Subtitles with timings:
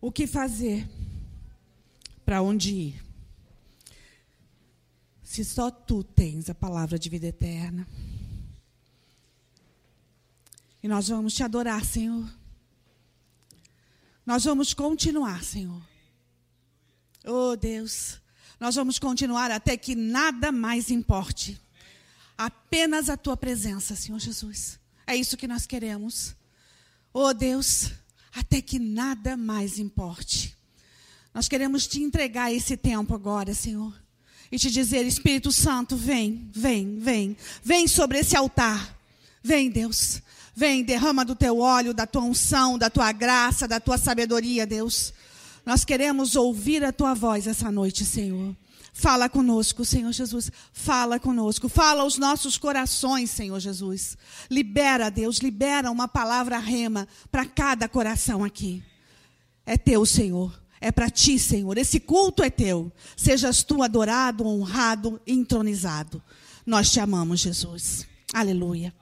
[0.00, 0.88] o que fazer,
[2.24, 3.04] para onde ir.
[5.22, 7.86] Se só tu tens a palavra de vida eterna.
[10.82, 12.28] E nós vamos te adorar, Senhor.
[14.24, 15.82] Nós vamos continuar, Senhor.
[17.24, 18.20] Oh, Deus.
[18.60, 21.60] Nós vamos continuar até que nada mais importe.
[22.36, 24.78] Apenas a tua presença, Senhor Jesus.
[25.06, 26.36] É isso que nós queremos.
[27.12, 27.92] Oh, Deus,
[28.38, 30.56] até que nada mais importe.
[31.34, 33.92] Nós queremos te entregar esse tempo agora, Senhor.
[34.50, 37.36] E te dizer, Espírito Santo, vem, vem, vem.
[37.62, 38.96] Vem sobre esse altar.
[39.42, 40.22] Vem, Deus.
[40.54, 45.12] Vem, derrama do teu óleo, da tua unção, da tua graça, da tua sabedoria, Deus.
[45.66, 48.56] Nós queremos ouvir a tua voz essa noite, Senhor.
[48.92, 50.50] Fala conosco, Senhor Jesus.
[50.72, 51.68] Fala conosco.
[51.68, 54.16] Fala aos nossos corações, Senhor Jesus.
[54.50, 58.82] Libera, Deus, libera uma palavra rema para cada coração aqui.
[59.64, 60.52] É teu, Senhor.
[60.80, 61.76] É para ti, Senhor.
[61.76, 62.92] Esse culto é teu.
[63.16, 66.22] Sejas tu adorado, honrado, entronizado.
[66.64, 68.06] Nós te amamos, Jesus.
[68.32, 68.94] Aleluia.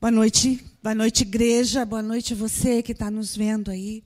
[0.00, 0.64] Boa noite.
[0.82, 1.84] Boa noite, igreja.
[1.84, 4.04] Boa noite, você que está nos vendo aí.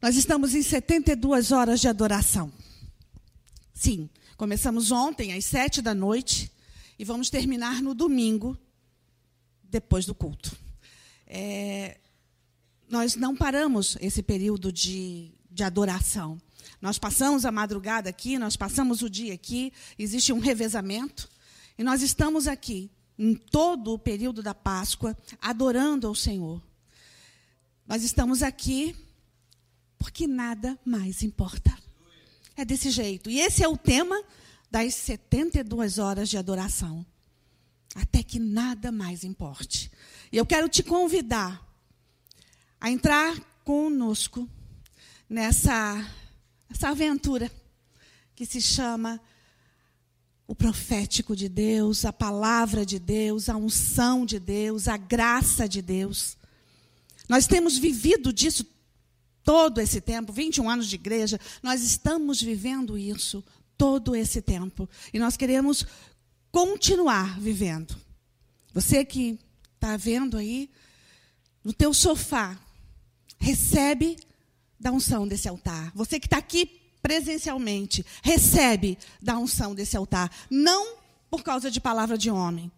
[0.00, 2.52] Nós estamos em 72 horas de adoração.
[3.78, 6.50] Sim, começamos ontem às sete da noite
[6.98, 8.58] e vamos terminar no domingo,
[9.62, 10.58] depois do culto.
[11.24, 11.96] É,
[12.88, 16.42] nós não paramos esse período de, de adoração.
[16.82, 21.30] Nós passamos a madrugada aqui, nós passamos o dia aqui, existe um revezamento,
[21.78, 26.60] e nós estamos aqui, em todo o período da Páscoa, adorando ao Senhor.
[27.86, 28.96] Nós estamos aqui
[29.96, 31.87] porque nada mais importa.
[32.58, 33.30] É desse jeito.
[33.30, 34.20] E esse é o tema
[34.68, 37.06] das 72 horas de adoração.
[37.94, 39.88] Até que nada mais importe.
[40.32, 41.64] E eu quero te convidar
[42.80, 44.50] a entrar conosco
[45.30, 46.04] nessa,
[46.68, 47.48] nessa aventura
[48.34, 49.20] que se chama
[50.44, 55.80] o profético de Deus, a palavra de Deus, a unção de Deus, a graça de
[55.80, 56.36] Deus.
[57.28, 58.66] Nós temos vivido disso
[59.48, 63.42] todo esse tempo, 21 anos de igreja, nós estamos vivendo isso
[63.78, 64.86] todo esse tempo.
[65.10, 65.86] E nós queremos
[66.52, 67.96] continuar vivendo.
[68.74, 69.38] Você que
[69.74, 70.68] está vendo aí,
[71.64, 72.58] no teu sofá,
[73.38, 74.18] recebe
[74.78, 75.92] da unção desse altar.
[75.94, 76.66] Você que está aqui
[77.00, 80.30] presencialmente, recebe da unção desse altar.
[80.50, 80.98] Não
[81.30, 82.70] por causa de palavra de homem,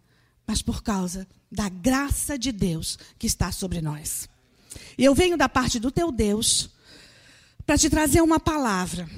[0.46, 4.29] mas por causa da graça de Deus que está sobre nós.
[4.96, 6.70] E eu venho da parte do teu Deus
[7.66, 9.08] para te trazer uma palavra.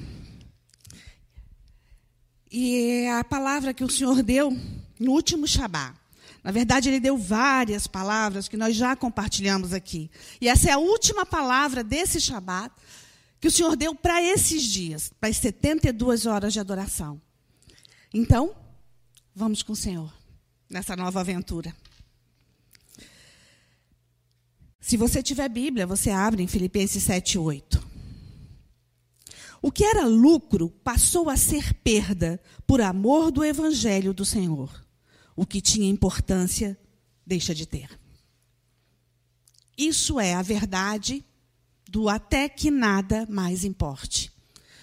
[2.51, 4.55] E é a palavra que o Senhor deu
[4.99, 5.95] no último Shabá.
[6.43, 10.11] Na verdade, ele deu várias palavras que nós já compartilhamos aqui.
[10.41, 12.71] E essa é a última palavra desse Shabat
[13.39, 17.21] que o Senhor deu para esses dias, para as 72 horas de adoração.
[18.13, 18.55] Então,
[19.35, 20.13] vamos com o Senhor
[20.69, 21.73] nessa nova aventura.
[24.83, 27.87] Se você tiver Bíblia, você abre em Filipenses 7, 8.
[29.61, 34.85] O que era lucro passou a ser perda por amor do Evangelho do Senhor.
[35.37, 36.77] O que tinha importância
[37.25, 37.97] deixa de ter.
[39.77, 41.23] Isso é a verdade
[41.89, 44.33] do até que nada mais importe.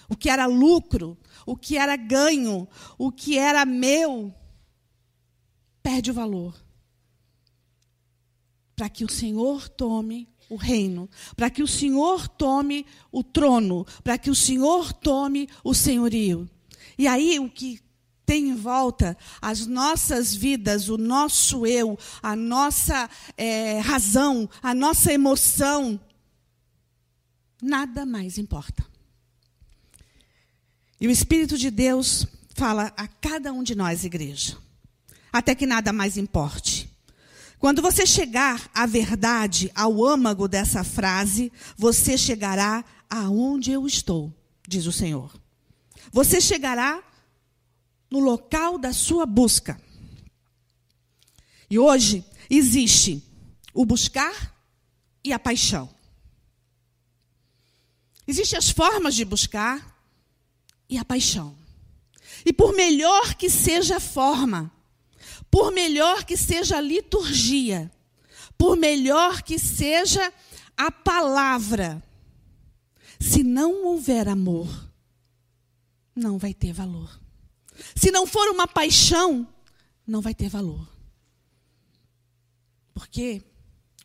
[0.09, 4.33] O que era lucro, o que era ganho, o que era meu,
[5.83, 6.70] perde o valor
[8.81, 14.17] para que o Senhor tome o reino, para que o Senhor tome o trono, para
[14.17, 16.49] que o Senhor tome o senhorio.
[16.97, 17.79] E aí o que
[18.25, 25.13] tem em volta as nossas vidas, o nosso eu, a nossa é, razão, a nossa
[25.13, 26.01] emoção,
[27.61, 28.83] nada mais importa.
[30.99, 32.25] E o Espírito de Deus
[32.55, 34.57] fala a cada um de nós, igreja,
[35.31, 36.90] até que nada mais importe.
[37.61, 44.33] Quando você chegar à verdade, ao âmago dessa frase, você chegará aonde eu estou,
[44.67, 45.39] diz o Senhor.
[46.11, 47.03] Você chegará
[48.09, 49.79] no local da sua busca.
[51.69, 53.23] E hoje existe
[53.75, 54.55] o buscar
[55.23, 55.87] e a paixão.
[58.27, 60.03] Existem as formas de buscar
[60.89, 61.55] e a paixão.
[62.43, 64.71] E por melhor que seja a forma,
[65.51, 67.91] por melhor que seja a liturgia,
[68.57, 70.33] por melhor que seja
[70.77, 72.01] a palavra,
[73.19, 74.67] se não houver amor,
[76.15, 77.19] não vai ter valor.
[77.95, 79.47] Se não for uma paixão,
[80.07, 80.87] não vai ter valor.
[82.93, 83.43] Porque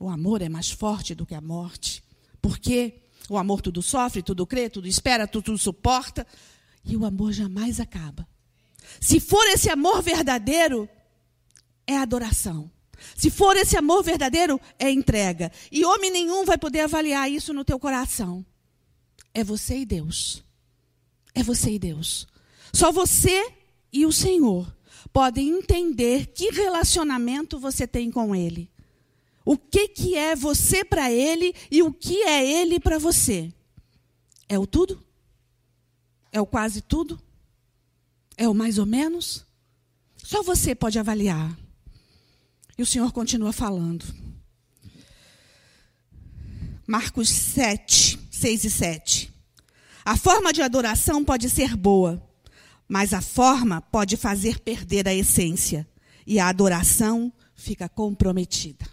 [0.01, 2.03] o amor é mais forte do que a morte.
[2.41, 6.27] Porque O amor tudo sofre, tudo crê, tudo espera, tudo suporta.
[6.85, 8.27] E o amor jamais acaba.
[9.01, 10.89] Se for esse amor verdadeiro,
[11.87, 12.71] é adoração.
[13.17, 15.53] Se for esse amor verdadeiro, é entrega.
[15.71, 18.45] E homem nenhum vai poder avaliar isso no teu coração.
[19.33, 20.43] É você e Deus.
[21.35, 22.27] É você e Deus.
[22.73, 23.53] Só você
[23.93, 24.75] e o Senhor
[25.13, 28.71] podem entender que relacionamento você tem com Ele.
[29.45, 33.53] O que, que é você para Ele e o que é Ele para você.
[34.49, 35.03] É o tudo?
[36.33, 37.21] É o quase tudo?
[38.37, 39.47] É o mais ou menos?
[40.17, 41.57] Só você pode avaliar.
[42.79, 44.05] E o Senhor continua falando.
[46.87, 49.35] Marcos 7, 6 e 7.
[50.05, 52.23] A forma de adoração pode ser boa,
[52.87, 55.89] mas a forma pode fazer perder a essência.
[56.27, 58.87] E a adoração fica comprometida.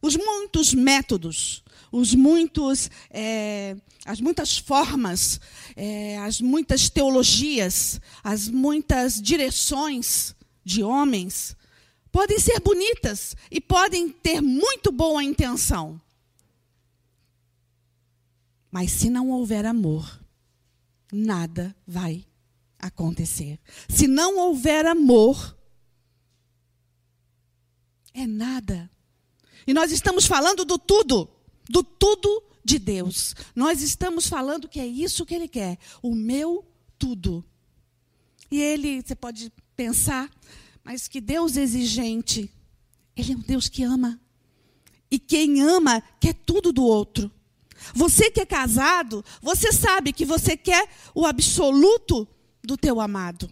[0.00, 3.76] Os muitos métodos, os muitos, é,
[4.06, 5.40] as muitas formas,
[5.76, 10.34] é, as muitas teologias, as muitas direções
[10.64, 11.56] de homens
[12.10, 16.00] podem ser bonitas e podem ter muito boa intenção.
[18.70, 20.20] Mas se não houver amor,
[21.12, 22.24] nada vai
[22.78, 23.58] acontecer.
[23.88, 25.56] Se não houver amor,
[28.14, 28.90] é nada.
[29.66, 31.28] E nós estamos falando do tudo,
[31.68, 33.34] do tudo de Deus.
[33.54, 36.64] Nós estamos falando que é isso que Ele quer, o meu
[36.98, 37.44] tudo.
[38.50, 40.30] E Ele, você pode pensar,
[40.84, 42.50] mas que Deus exigente.
[43.16, 44.20] Ele é um Deus que ama.
[45.10, 47.30] E quem ama quer tudo do outro.
[47.94, 52.28] Você que é casado, você sabe que você quer o absoluto
[52.62, 53.50] do teu amado.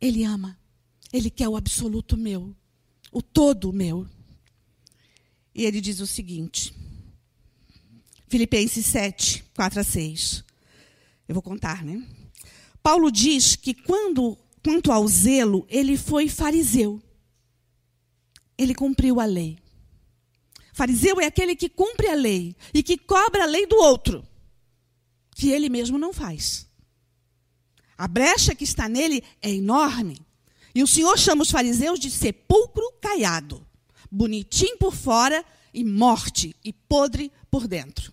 [0.00, 0.58] Ele ama.
[1.12, 2.56] Ele quer o absoluto meu,
[3.12, 4.08] o todo meu.
[5.54, 6.74] E ele diz o seguinte:
[8.28, 10.44] Filipenses 7, 4 a 6.
[11.28, 12.02] Eu vou contar, né?
[12.82, 17.02] Paulo diz que quando quanto ao zelo, ele foi fariseu.
[18.56, 19.58] Ele cumpriu a lei.
[20.72, 24.26] Fariseu é aquele que cumpre a lei e que cobra a lei do outro,
[25.34, 26.66] que ele mesmo não faz.
[27.98, 30.24] A brecha que está nele é enorme.
[30.74, 33.66] E o Senhor chama os fariseus de sepulcro caiado,
[34.10, 35.44] bonitinho por fora
[35.74, 38.12] e morte e podre por dentro.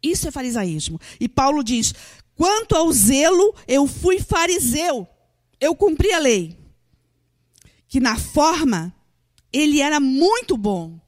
[0.00, 1.00] Isso é farisaísmo.
[1.18, 1.92] E Paulo diz:
[2.36, 5.08] quanto ao zelo, eu fui fariseu
[5.62, 6.58] eu cumpri a lei.
[7.86, 8.92] Que na forma,
[9.52, 11.00] ele era muito bom.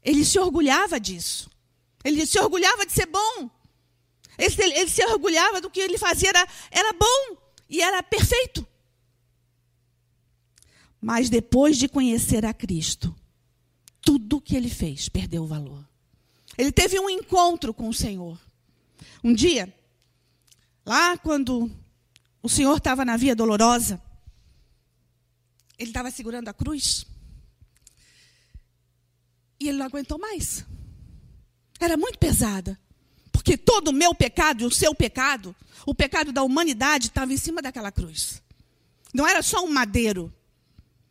[0.00, 1.50] Ele se orgulhava disso.
[2.04, 3.50] Ele se orgulhava de ser bom.
[4.38, 7.36] Ele, ele se orgulhava do que ele fazia, era, era bom
[7.68, 8.64] e era perfeito.
[11.00, 13.12] Mas depois de conhecer a Cristo,
[14.00, 15.84] tudo que ele fez perdeu o valor.
[16.56, 18.38] Ele teve um encontro com o Senhor.
[19.24, 19.74] Um dia,
[20.84, 21.68] lá quando
[22.46, 24.00] o Senhor estava na via dolorosa.
[25.76, 27.04] Ele estava segurando a cruz.
[29.58, 30.64] E ele não aguentou mais.
[31.80, 32.78] Era muito pesada.
[33.32, 37.36] Porque todo o meu pecado e o seu pecado, o pecado da humanidade, estava em
[37.36, 38.40] cima daquela cruz.
[39.12, 40.32] Não era só um madeiro.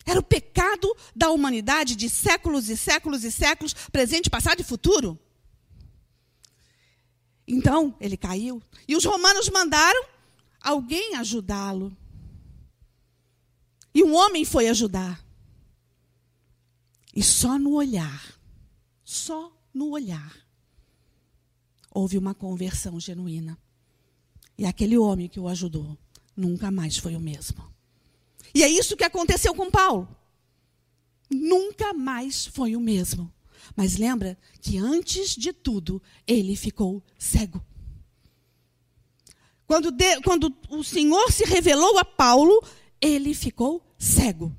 [0.06, 5.20] Era o pecado da humanidade de séculos e séculos e séculos, presente, passado e futuro.
[7.46, 8.64] Então, ele caiu.
[8.88, 10.15] E os romanos mandaram
[10.66, 11.96] alguém ajudá-lo.
[13.94, 15.24] E um homem foi ajudar.
[17.16, 18.38] E só no olhar,
[19.04, 20.36] só no olhar,
[21.92, 23.58] houve uma conversão genuína.
[24.58, 25.98] E aquele homem que o ajudou
[26.36, 27.64] nunca mais foi o mesmo.
[28.54, 30.08] E é isso que aconteceu com Paulo.
[31.30, 33.32] Nunca mais foi o mesmo.
[33.76, 37.64] Mas lembra que antes de tudo, ele ficou cego.
[39.68, 42.64] Quando, de, quando o Senhor se revelou a Paulo,
[43.02, 44.56] ele ficou cego.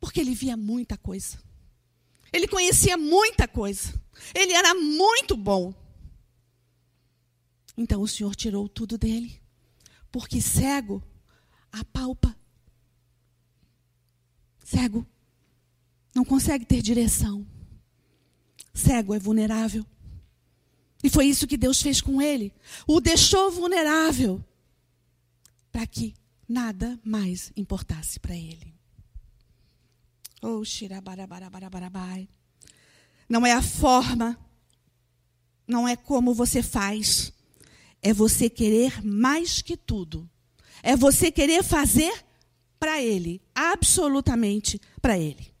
[0.00, 1.38] Porque ele via muita coisa.
[2.32, 4.00] Ele conhecia muita coisa.
[4.34, 5.74] Ele era muito bom.
[7.76, 9.40] Então o Senhor tirou tudo dele.
[10.10, 11.02] Porque cego
[11.70, 12.36] apalpa.
[14.64, 15.06] Cego
[16.14, 17.46] não consegue ter direção.
[18.74, 19.86] Cego é vulnerável.
[21.02, 22.52] E foi isso que Deus fez com ele.
[22.86, 24.42] O deixou vulnerável
[25.70, 26.14] para que
[26.48, 28.74] nada mais importasse para ele.
[30.42, 30.62] Oh,
[33.28, 34.38] Não é a forma,
[35.66, 37.32] não é como você faz,
[38.02, 40.28] é você querer mais que tudo.
[40.82, 42.12] É você querer fazer
[42.78, 45.51] para ele, absolutamente para ele.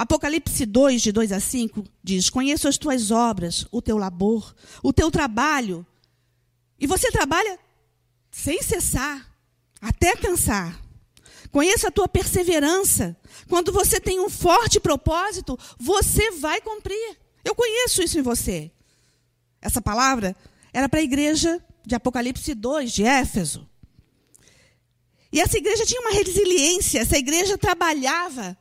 [0.00, 4.94] Apocalipse 2, de 2 a 5, diz: Conheço as tuas obras, o teu labor, o
[4.94, 5.86] teu trabalho.
[6.78, 7.58] E você trabalha
[8.30, 9.30] sem cessar,
[9.78, 10.80] até cansar.
[11.52, 13.14] Conheço a tua perseverança.
[13.46, 17.18] Quando você tem um forte propósito, você vai cumprir.
[17.44, 18.72] Eu conheço isso em você.
[19.60, 20.34] Essa palavra
[20.72, 23.68] era para a igreja de Apocalipse 2, de Éfeso.
[25.30, 28.56] E essa igreja tinha uma resiliência, essa igreja trabalhava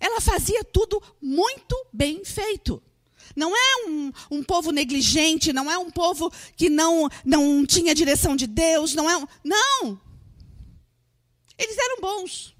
[0.00, 2.82] ela fazia tudo muito bem feito.
[3.34, 8.34] Não é um, um, povo negligente, não é um povo que não, não tinha direção
[8.34, 10.00] de Deus, não é um, Não!
[11.58, 12.54] Eles eram bons.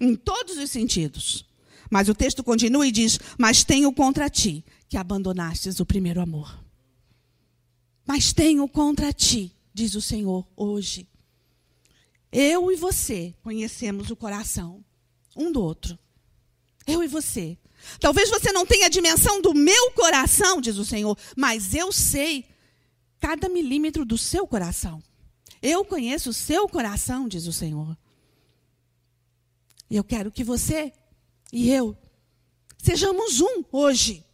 [0.00, 1.44] Em todos os sentidos.
[1.90, 6.58] Mas o texto continua e diz: Mas tenho contra ti que abandonastes o primeiro amor.
[8.06, 11.06] Mas tenho contra ti, diz o Senhor hoje.
[12.32, 14.84] Eu e você conhecemos o coração
[15.36, 15.98] um do outro.
[16.86, 17.58] Eu e você.
[18.00, 22.46] Talvez você não tenha a dimensão do meu coração, diz o Senhor, mas eu sei
[23.20, 25.02] cada milímetro do seu coração.
[25.62, 27.96] Eu conheço o seu coração, diz o Senhor.
[29.88, 30.92] E eu quero que você
[31.52, 31.96] e eu
[32.82, 34.24] sejamos um hoje,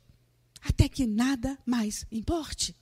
[0.62, 2.74] até que nada mais importe.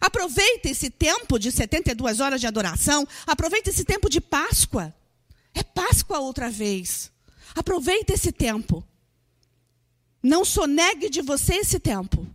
[0.00, 4.94] Aproveite esse tempo de 72 horas de adoração, aproveite esse tempo de Páscoa.
[5.54, 7.10] É Páscoa outra vez.
[7.56, 8.86] Aproveite esse tempo.
[10.22, 12.26] Não sonegue de você esse tempo.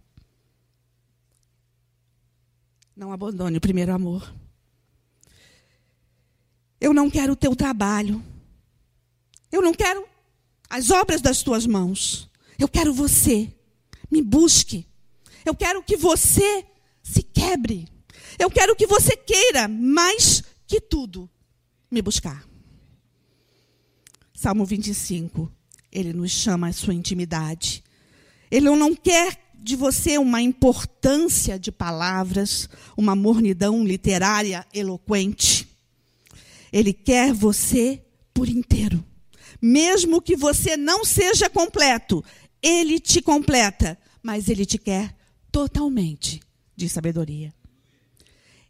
[2.96, 4.34] Não abandone o primeiro amor.
[6.80, 8.24] Eu não quero o teu trabalho.
[9.52, 10.08] Eu não quero
[10.68, 12.28] as obras das tuas mãos.
[12.58, 13.54] Eu quero você.
[14.10, 14.88] Me busque.
[15.46, 16.66] Eu quero que você
[17.04, 17.88] se quebre.
[18.40, 21.30] Eu quero que você queira mais que tudo
[21.92, 22.51] me buscar.
[24.42, 25.52] Salmo 25,
[25.92, 27.84] ele nos chama à sua intimidade.
[28.50, 32.68] Ele não quer de você uma importância de palavras,
[32.98, 35.70] uma mornidão literária eloquente.
[36.74, 39.06] Ele quer você por inteiro.
[39.62, 42.26] Mesmo que você não seja completo,
[42.64, 45.16] ele te completa, mas ele te quer
[45.52, 46.42] totalmente
[46.76, 47.54] de sabedoria.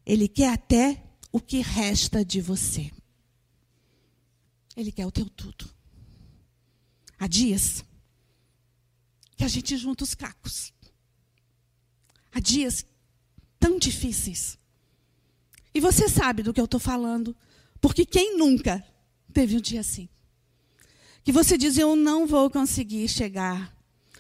[0.06, 1.01] Ele quer até
[1.32, 2.92] o que resta de você.
[4.75, 5.70] Ele quer o teu tudo.
[7.20, 7.84] Há dias
[9.36, 10.74] que a gente junta os cacos.
[12.32, 12.86] Há dias
[13.60, 14.58] tão difíceis.
[15.74, 17.36] E você sabe do que eu estou falando,
[17.80, 18.86] porque quem nunca
[19.34, 20.10] teve um dia assim?
[21.24, 23.75] Que você diz: Eu não vou conseguir chegar.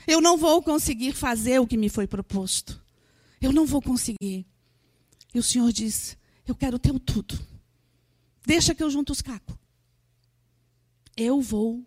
[0.07, 2.81] Eu não vou conseguir fazer o que me foi proposto.
[3.39, 4.45] Eu não vou conseguir.
[5.33, 7.39] E o Senhor diz: Eu quero o teu tudo.
[8.45, 9.60] Deixa que eu junto os cacos
[11.15, 11.85] eu vou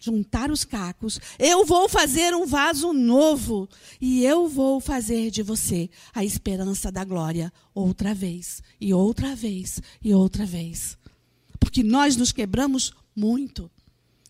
[0.00, 3.68] juntar os cacos, eu vou fazer um vaso novo
[4.00, 9.80] e eu vou fazer de você a esperança da glória outra vez e outra vez
[10.02, 10.96] e outra vez.
[11.58, 13.70] Porque nós nos quebramos muito.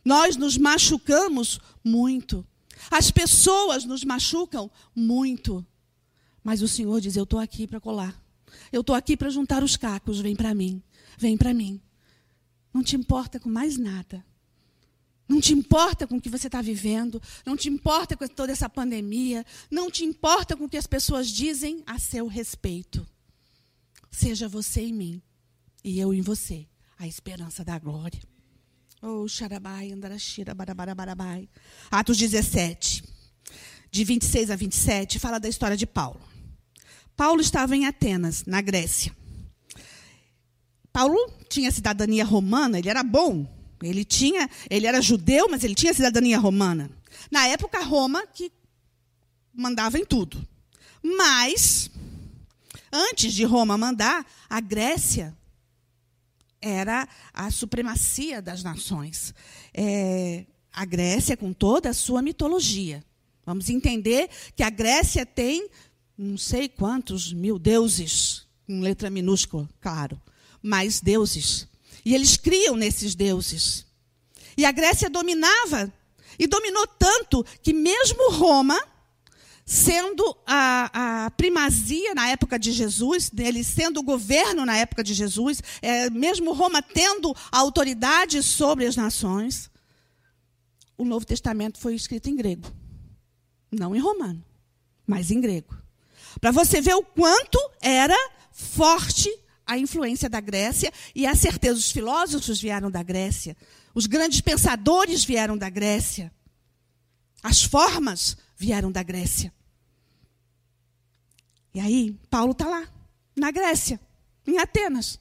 [0.04, 2.46] Nós nos machucamos muito.
[2.90, 5.66] As pessoas nos machucam muito.
[6.42, 8.14] Mas o Senhor diz: Eu estou aqui para colar.
[8.72, 10.20] Eu estou aqui para juntar os cacos.
[10.20, 10.80] Vem para mim.
[11.18, 11.80] Vem para mim.
[12.72, 14.24] Não te importa com mais nada.
[15.28, 18.68] Não te importa com o que você está vivendo, não te importa com toda essa
[18.68, 23.04] pandemia, não te importa com o que as pessoas dizem a seu respeito.
[24.10, 25.22] Seja você em mim
[25.82, 28.22] e eu em você, a esperança da glória.
[29.02, 31.48] Oh, xarabai, andarashira, barabarabai.
[31.90, 33.02] Atos 17,
[33.90, 36.20] de 26 a 27, fala da história de Paulo.
[37.16, 39.14] Paulo estava em Atenas, na Grécia.
[40.96, 43.46] Paulo tinha cidadania romana, ele era bom.
[43.82, 46.90] Ele tinha, ele era judeu, mas ele tinha cidadania romana.
[47.30, 48.50] Na época Roma que
[49.52, 50.42] mandava em tudo.
[51.02, 51.90] Mas
[52.90, 55.36] antes de Roma mandar, a Grécia
[56.62, 59.34] era a supremacia das nações.
[59.74, 63.04] É, a Grécia com toda a sua mitologia.
[63.44, 65.68] Vamos entender que a Grécia tem
[66.16, 70.18] não sei quantos mil deuses, com letra minúscula, claro
[70.66, 71.68] mais deuses.
[72.04, 73.86] E eles criam nesses deuses.
[74.56, 75.92] E a Grécia dominava,
[76.38, 78.78] e dominou tanto que mesmo Roma,
[79.64, 85.14] sendo a, a primazia na época de Jesus, ele sendo o governo na época de
[85.14, 89.70] Jesus, é, mesmo Roma tendo autoridade sobre as nações,
[90.98, 92.72] o Novo Testamento foi escrito em grego.
[93.70, 94.42] Não em romano,
[95.06, 95.76] mas em grego.
[96.40, 98.16] Para você ver o quanto era
[98.52, 99.30] forte
[99.66, 103.56] a influência da Grécia e a certeza os filósofos vieram da Grécia,
[103.94, 106.32] os grandes pensadores vieram da Grécia.
[107.42, 109.52] As formas vieram da Grécia.
[111.74, 112.88] E aí, Paulo está lá,
[113.34, 114.00] na Grécia,
[114.46, 115.18] em Atenas.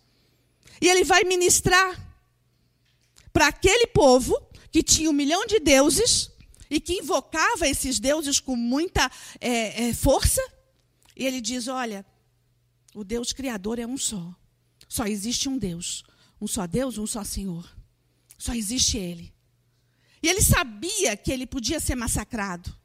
[0.80, 2.00] E ele vai ministrar
[3.34, 6.32] para aquele povo que tinha um milhão de deuses
[6.70, 10.42] e que invocava esses deuses com muita é, é, força.
[11.16, 12.06] E ele diz: Olha,
[12.96, 14.34] o Deus Criador é um só.
[14.88, 16.04] Só existe um Deus.
[16.40, 17.70] Um só Deus, um só Senhor.
[18.38, 19.34] Só existe Ele.
[20.24, 22.75] E ele sabia que ele podia ser massacrado.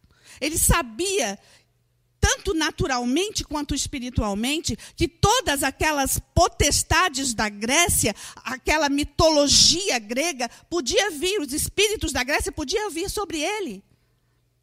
[0.40, 1.38] Ele sabia
[2.21, 11.40] tanto naturalmente quanto espiritualmente, que todas aquelas potestades da Grécia, aquela mitologia grega, podia vir,
[11.40, 13.83] os espíritos da Grécia podiam vir sobre ele.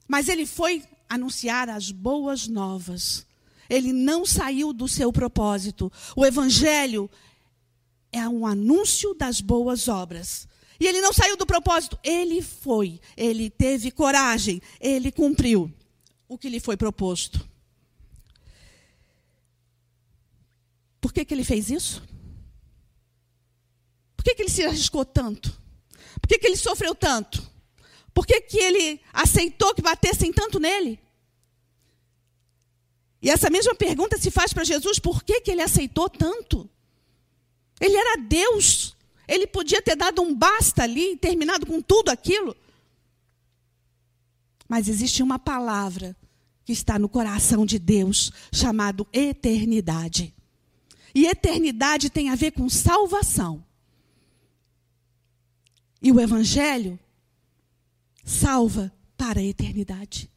[0.07, 3.26] Mas ele foi anunciar as boas novas.
[3.69, 5.91] Ele não saiu do seu propósito.
[6.15, 7.09] O evangelho
[8.11, 10.47] é um anúncio das boas obras.
[10.79, 15.73] E ele não saiu do propósito, ele foi, ele teve coragem, ele cumpriu
[16.27, 17.47] o que lhe foi proposto.
[21.01, 22.03] Por que, que ele fez isso?
[24.15, 25.59] Por que, que ele se arriscou tanto?
[26.21, 27.49] Por que, que ele sofreu tanto?
[28.13, 30.99] Por que, que ele aceitou que batessem tanto nele?
[33.21, 36.69] E essa mesma pergunta se faz para Jesus: por que, que ele aceitou tanto?
[37.79, 38.95] Ele era Deus.
[39.27, 42.55] Ele podia ter dado um basta ali e terminado com tudo aquilo.
[44.67, 46.15] Mas existe uma palavra
[46.65, 50.33] que está no coração de Deus, chamado eternidade.
[51.15, 53.63] E eternidade tem a ver com salvação.
[56.01, 56.99] E o Evangelho
[58.23, 60.29] salva para a eternidade.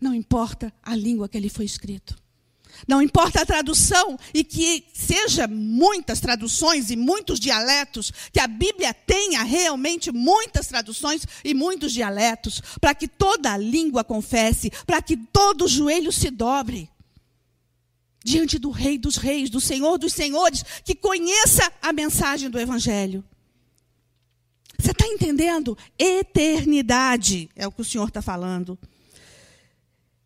[0.00, 2.16] Não importa a língua que ele foi escrito.
[2.86, 8.94] Não importa a tradução e que seja muitas traduções e muitos dialetos, que a Bíblia
[8.94, 15.16] tenha realmente muitas traduções e muitos dialetos, para que toda a língua confesse, para que
[15.16, 16.88] todo joelho se dobre
[18.24, 23.24] diante do Rei dos Reis, do Senhor dos Senhores, que conheça a mensagem do Evangelho.
[24.78, 25.76] Você está entendendo?
[25.98, 28.78] Eternidade é o que o Senhor está falando.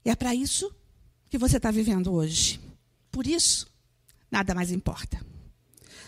[0.05, 0.75] E é para isso
[1.31, 2.61] que você está vivendo hoje.
[3.11, 3.67] Por isso,
[4.31, 5.25] nada mais importa.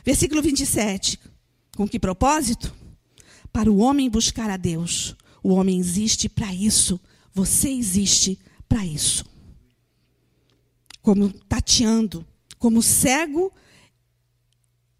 [0.04, 1.18] Versículo 27.
[1.76, 2.74] Com que propósito?
[3.52, 5.16] Para o homem buscar a Deus.
[5.42, 7.00] O homem existe para isso.
[7.32, 9.24] Você existe para isso.
[11.00, 12.26] Como tateando,
[12.58, 13.52] como cego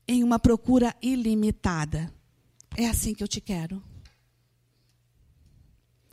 [0.06, 2.12] em uma procura ilimitada.
[2.76, 3.82] É assim que eu te quero.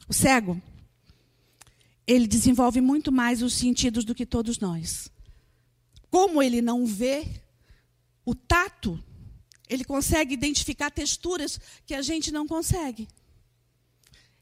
[0.07, 0.61] O cego
[2.05, 5.09] ele desenvolve muito mais os sentidos do que todos nós.
[6.09, 7.41] Como ele não vê,
[8.25, 9.01] o tato,
[9.69, 13.07] ele consegue identificar texturas que a gente não consegue.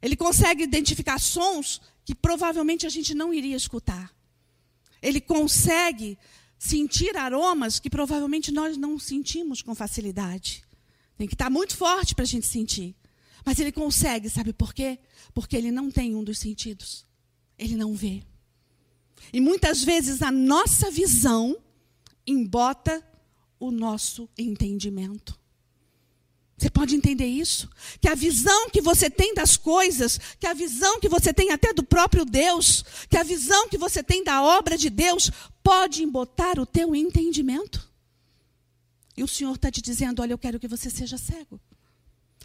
[0.02, 4.12] Ele consegue identificar sons que provavelmente a gente não iria escutar.
[5.02, 6.17] Ele consegue
[6.58, 10.63] sentir aromas que provavelmente nós não sentimos com facilidade.
[11.17, 12.95] Tem que estar muito forte para a gente sentir.
[13.45, 15.00] Mas ele consegue, sabe por quê?
[15.34, 17.06] Porque ele não tem um dos sentidos
[17.62, 18.24] ele não vê.
[19.32, 21.56] E muitas vezes a nossa visão
[22.26, 23.06] embota
[23.60, 25.39] o nosso entendimento.
[26.58, 27.69] Você pode entender isso?
[28.00, 31.74] Que a visão que você tem das coisas, que a visão que você tem até
[31.74, 35.32] do próprio Deus, que a visão que você tem da obra de Deus,
[35.63, 37.89] pode embotar o teu entendimento.
[39.15, 41.60] E o Senhor está te dizendo: olha, eu quero que você seja cego.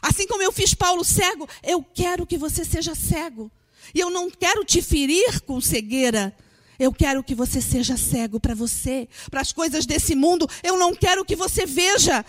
[0.01, 3.51] Assim como eu fiz Paulo cego, eu quero que você seja cego.
[3.95, 6.35] E eu não quero te ferir com cegueira.
[6.79, 10.49] Eu quero que você seja cego para você, para as coisas desse mundo.
[10.63, 12.25] Eu não quero que você veja,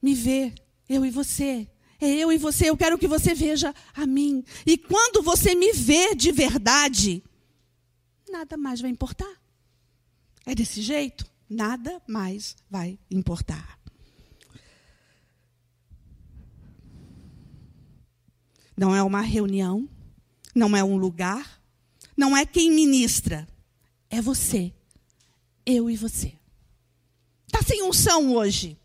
[0.00, 0.52] me vê,
[0.88, 1.68] eu e você.
[2.00, 4.44] É eu e você, eu quero que você veja a mim.
[4.64, 7.22] E quando você me vê de verdade,
[8.30, 9.32] nada mais vai importar.
[10.46, 11.26] É desse jeito?
[11.50, 13.78] Nada mais vai importar.
[18.76, 19.88] Não é uma reunião,
[20.58, 21.62] não é um lugar,
[22.16, 23.48] não é quem ministra,
[24.10, 24.74] é você,
[25.64, 26.34] eu e você.
[27.46, 28.76] Está sem unção hoje,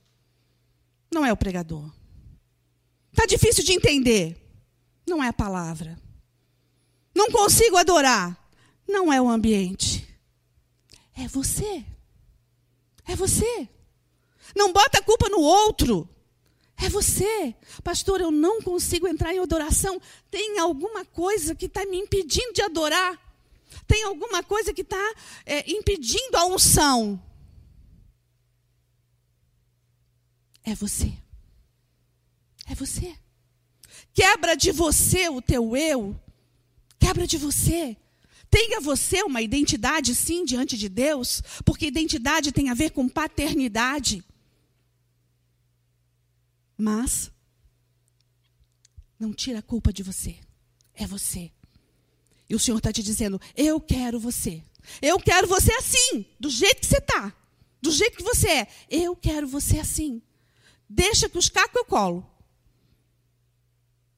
[1.12, 1.92] não é o pregador.
[3.12, 4.40] Está difícil de entender,
[5.08, 6.00] não é a palavra.
[7.14, 8.40] Não consigo adorar,
[8.88, 10.08] não é o ambiente.
[11.16, 11.84] É você.
[13.06, 13.70] É você.
[14.56, 16.10] Não bota a culpa no outro.
[16.84, 17.56] É você.
[17.82, 20.02] Pastor, eu não consigo entrar em adoração.
[20.30, 23.18] Tem alguma coisa que está me impedindo de adorar?
[23.88, 25.14] Tem alguma coisa que está
[25.46, 27.22] é, impedindo a unção?
[30.62, 31.14] É você.
[32.70, 33.16] É você.
[34.14, 36.20] Quebra de você o teu eu.
[37.00, 37.96] Quebra de você.
[38.50, 44.24] Tenha você uma identidade, sim, diante de Deus, porque identidade tem a ver com paternidade.
[46.78, 47.32] Mas
[49.20, 50.38] não tira a culpa de você.
[50.94, 51.52] É você.
[52.50, 54.64] E o Senhor está te dizendo: Eu quero você.
[55.02, 57.34] Eu quero você assim, do jeito que você está.
[57.82, 58.68] Do jeito que você é.
[58.90, 60.22] Eu quero você assim.
[60.90, 62.30] Deixa que os cacos eu colo.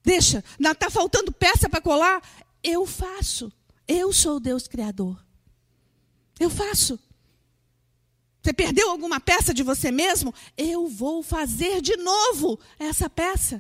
[0.04, 0.44] Deixa.
[0.60, 2.22] Está faltando peça para colar?
[2.64, 3.52] Eu faço.
[3.88, 5.24] Eu sou o Deus Criador.
[6.40, 7.00] Eu faço.
[8.46, 10.32] Você perdeu alguma peça de você mesmo?
[10.56, 13.60] Eu vou fazer de novo essa peça.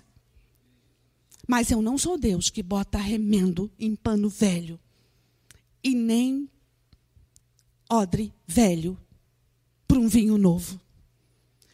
[1.48, 4.80] Mas eu não sou Deus que bota remendo em pano velho.
[5.84, 6.48] E nem
[7.91, 8.95] odre velho
[9.88, 10.80] para um vinho novo.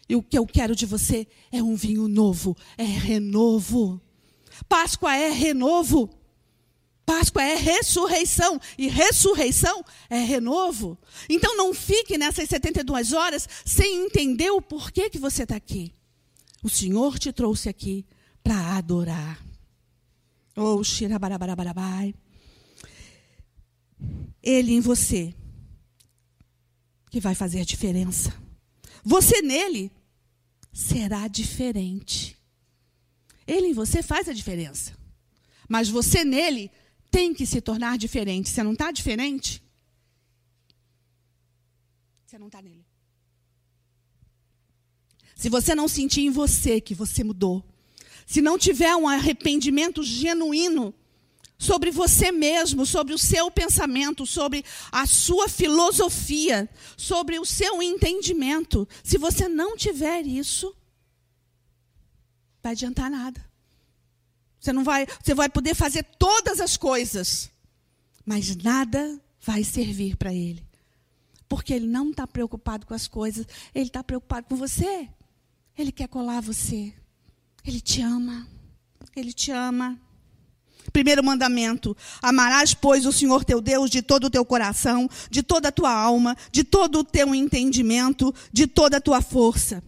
[0.07, 3.99] E o que eu quero de você é um vinho novo, é renovo.
[4.69, 6.09] Páscoa é renovo.
[7.11, 8.57] Páscoa é ressurreição.
[8.77, 10.97] E ressurreição é renovo.
[11.27, 15.93] Então não fique nessas 72 horas sem entender o porquê que você está aqui.
[16.63, 18.05] O Senhor te trouxe aqui
[18.41, 19.45] para adorar.
[20.55, 22.15] Oh, xirabarabarabai.
[24.41, 25.35] Ele em você,
[27.09, 28.33] que vai fazer diferença.
[29.03, 29.91] Você nele
[30.71, 32.37] será diferente.
[33.45, 34.93] Ele em você faz a diferença.
[35.67, 36.71] Mas você nele
[37.11, 38.49] tem que se tornar diferente.
[38.49, 39.61] Você não está diferente?
[42.25, 42.85] Você não está nele.
[45.35, 47.63] Se você não sentir em você que você mudou,
[48.25, 50.93] se não tiver um arrependimento genuíno
[51.57, 58.87] sobre você mesmo, sobre o seu pensamento, sobre a sua filosofia, sobre o seu entendimento,
[59.03, 60.75] se você não tiver isso,
[62.63, 63.50] vai adiantar nada.
[64.61, 67.49] Você não vai, você vai poder fazer todas as coisas,
[68.23, 70.63] mas nada vai servir para ele.
[71.49, 75.09] Porque ele não está preocupado com as coisas, ele está preocupado com você.
[75.75, 76.93] Ele quer colar você.
[77.65, 78.47] Ele te ama.
[79.15, 79.99] Ele te ama.
[80.93, 85.69] Primeiro mandamento: Amarás, pois, o Senhor teu Deus de todo o teu coração, de toda
[85.69, 89.83] a tua alma, de todo o teu entendimento, de toda a tua força.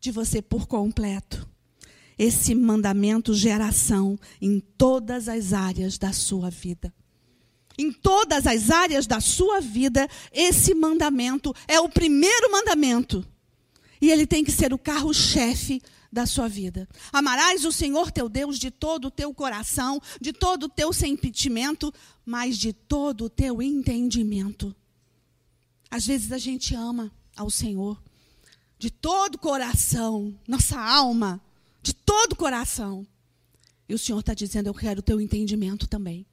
[0.00, 1.48] De você por completo.
[2.18, 6.92] Esse mandamento gera ação em todas as áreas da sua vida.
[7.78, 13.24] Em todas as áreas da sua vida, esse mandamento é o primeiro mandamento
[14.00, 16.88] e ele tem que ser o carro-chefe da sua vida.
[17.12, 21.94] Amarás o Senhor teu Deus de todo o teu coração, de todo o teu sentimento,
[22.26, 24.74] mas de todo o teu entendimento.
[25.88, 28.00] Às vezes a gente ama ao Senhor
[28.78, 31.40] de todo o coração, nossa alma,
[31.82, 33.06] de todo o coração.
[33.88, 36.26] E o Senhor está dizendo: Eu quero o teu entendimento também.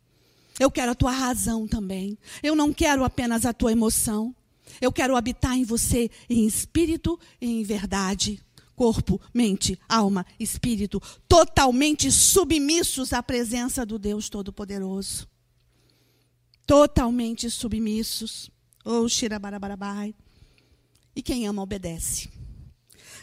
[0.60, 2.18] Eu quero a tua razão também.
[2.42, 4.36] Eu não quero apenas a tua emoção.
[4.82, 8.42] Eu quero habitar em você em espírito e em verdade.
[8.76, 15.28] Corpo, mente, alma, espírito, totalmente submissos à presença do Deus Todo-Poderoso.
[16.68, 18.52] Totalmente submissos.
[18.84, 20.14] Oh, xirabarabai.
[21.16, 22.30] E quem ama, obedece.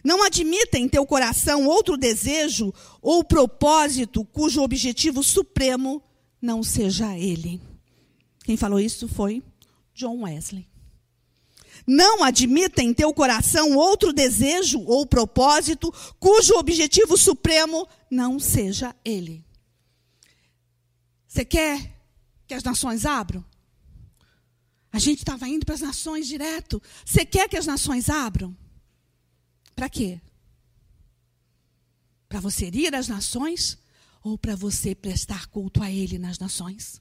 [0.02, 6.02] Não admita em teu coração outro desejo ou propósito cujo objetivo supremo
[6.40, 7.60] não seja ele.
[8.44, 9.42] Quem falou isso foi
[9.94, 10.66] John Wesley.
[11.86, 19.44] Não admita em teu coração outro desejo ou propósito cujo objetivo supremo não seja ele.
[21.26, 21.80] Você quer
[22.46, 23.44] que as nações abram?
[24.92, 26.80] A gente estava indo para as nações direto.
[27.04, 28.54] Você quer que as nações abram?
[29.74, 30.20] Para quê?
[32.28, 33.78] Para você ir às nações
[34.22, 37.00] ou para você prestar culto a Ele nas nações?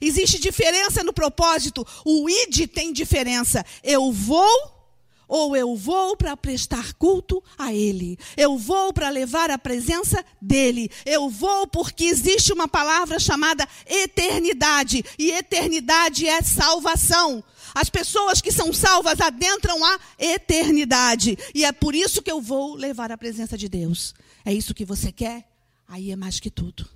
[0.00, 1.86] Existe diferença no propósito.
[2.04, 3.64] O id tem diferença.
[3.82, 4.82] Eu vou
[5.28, 8.18] ou eu vou para prestar culto a Ele.
[8.36, 10.90] Eu vou para levar a presença dEle.
[11.06, 15.02] Eu vou porque existe uma palavra chamada eternidade.
[15.18, 17.42] E eternidade é salvação.
[17.74, 21.36] As pessoas que são salvas adentram a eternidade.
[21.54, 24.14] E é por isso que eu vou levar a presença de Deus.
[24.44, 25.48] É isso que você quer?
[25.88, 26.88] Aí é mais que tudo.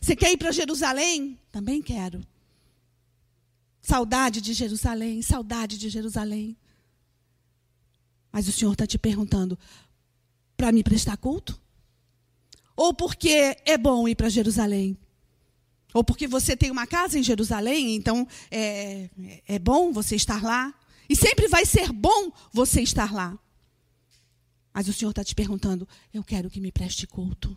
[0.00, 1.38] Você quer ir para Jerusalém?
[1.50, 2.24] Também quero.
[3.80, 6.56] Saudade de Jerusalém, saudade de Jerusalém.
[8.32, 9.58] Mas o Senhor está te perguntando:
[10.56, 11.60] para me prestar culto?
[12.76, 14.98] Ou porque é bom ir para Jerusalém?
[15.96, 19.08] Ou porque você tem uma casa em Jerusalém, então é,
[19.48, 20.74] é bom você estar lá?
[21.08, 23.38] E sempre vai ser bom você estar lá.
[24.74, 27.56] Mas o Senhor está te perguntando: eu quero que me preste culto.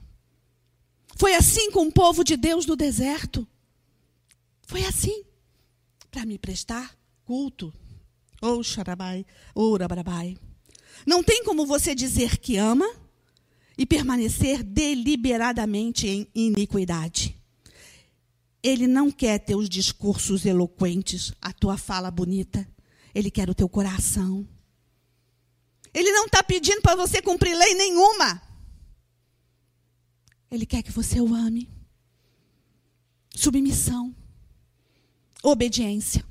[1.18, 3.46] Foi assim com o povo de Deus no deserto.
[4.62, 5.26] Foi assim.
[6.10, 7.74] Para me prestar culto.
[8.42, 10.38] Ou oh, xarabai, ou oh, rabrabai.
[11.06, 12.90] Não tem como você dizer que ama
[13.78, 17.39] e permanecer deliberadamente em iniquidade.
[18.62, 22.68] Ele não quer teus discursos eloquentes, a tua fala bonita.
[23.16, 24.48] Ele quer o teu coração.
[25.94, 28.42] Ele não está pedindo para você cumprir lei nenhuma.
[30.52, 31.70] Ele quer que você o ame.
[33.34, 34.16] Submissão.
[35.42, 36.26] Obediência.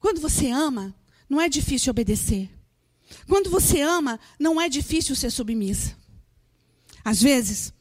[0.00, 0.94] Quando você ama,
[1.28, 2.50] não é difícil obedecer.
[3.26, 5.96] Quando você ama, não é difícil ser submissa.
[7.04, 7.72] Às vezes,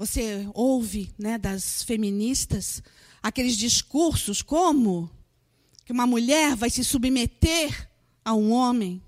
[0.00, 2.82] você ouve né, das feministas
[3.22, 5.10] aqueles discursos como
[5.84, 7.86] que uma mulher vai se submeter
[8.24, 9.02] a um homem.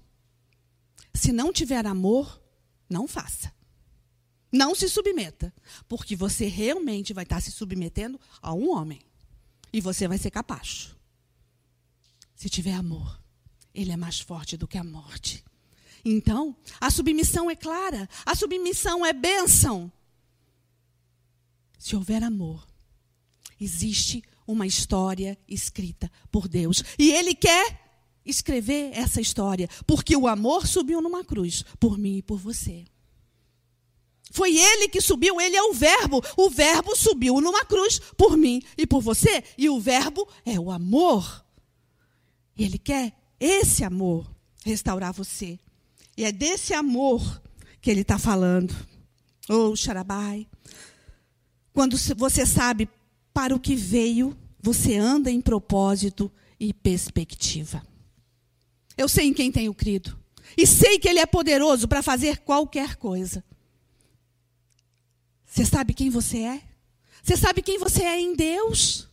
[1.15, 2.43] Se não tiver amor,
[2.91, 3.51] não faça.
[4.53, 5.51] Não se submeta,
[5.89, 9.01] porque você realmente vai estar se submetendo a um homem.
[9.73, 10.95] E você vai ser capaz.
[12.37, 13.19] Se tiver amor,
[13.73, 15.43] ele é mais forte do que a morte.
[16.05, 19.91] Então, a submissão é clara, a submissão é bênção.
[21.83, 22.65] Se houver amor,
[23.61, 26.81] existe uma história escrita por Deus.
[26.97, 32.23] E Ele quer escrever essa história, porque o amor subiu numa cruz por mim e
[32.23, 32.85] por você.
[34.31, 36.23] Foi Ele que subiu, Ele é o Verbo.
[36.37, 40.71] O Verbo subiu numa cruz por mim e por você, e o Verbo é o
[40.71, 41.45] amor.
[42.57, 44.33] E Ele quer esse amor
[44.65, 45.59] restaurar você.
[46.17, 47.43] E é desse amor
[47.81, 48.73] que ele está falando.
[49.49, 50.47] Ou oh, Xarabai.
[51.73, 52.89] Quando você sabe
[53.33, 57.85] para o que veio, você anda em propósito e perspectiva.
[58.97, 60.19] Eu sei em quem tenho crido.
[60.57, 63.43] E sei que Ele é poderoso para fazer qualquer coisa.
[65.47, 66.63] Você sabe quem você é?
[67.23, 69.09] Você sabe quem você é em Deus?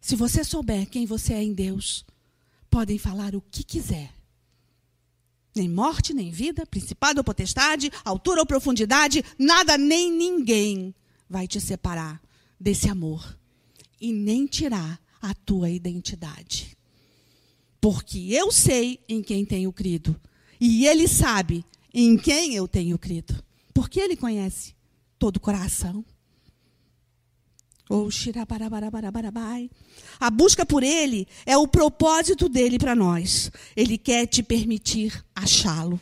[0.00, 2.04] Se você souber quem você é em Deus,
[2.70, 4.18] podem falar o que quiser
[5.58, 10.94] nem morte, nem vida, principado ou potestade, altura ou profundidade, nada nem ninguém
[11.28, 12.20] vai te separar
[12.58, 13.38] desse amor
[14.00, 16.76] e nem tirar a tua identidade.
[17.80, 20.18] Porque eu sei em quem tenho crido
[20.60, 24.74] e ele sabe em quem eu tenho crido, porque ele conhece
[25.18, 26.04] todo o coração.
[27.88, 28.10] Ou
[30.20, 33.50] A busca por ele é o propósito dele para nós.
[33.74, 35.98] Ele quer te permitir achá-lo.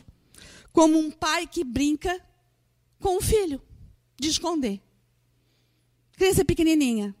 [0.73, 2.21] Como um pai que brinca
[2.99, 3.61] com o filho,
[4.19, 4.81] de esconder.
[6.17, 7.15] Criança pequenininha.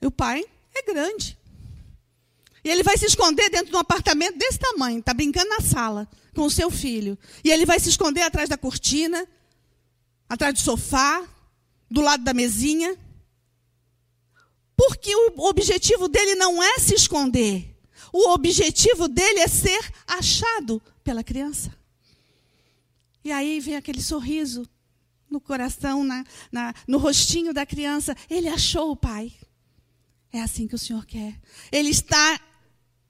[0.00, 1.36] E o pai é grande.
[2.64, 6.08] E ele vai se esconder dentro de um apartamento desse tamanho, está brincando na sala
[6.34, 7.18] com o seu filho.
[7.42, 9.26] E ele vai se esconder atrás da cortina,
[10.28, 11.26] atrás do sofá,
[11.90, 12.96] do lado da mesinha.
[14.76, 17.76] Porque o objetivo dele não é se esconder.
[18.12, 21.76] O objetivo dele é ser achado pela criança.
[23.24, 24.68] E aí vem aquele sorriso
[25.30, 28.16] no coração, na, na, no rostinho da criança.
[28.28, 29.32] Ele achou o pai.
[30.32, 31.40] É assim que o Senhor quer.
[31.72, 32.40] Ele está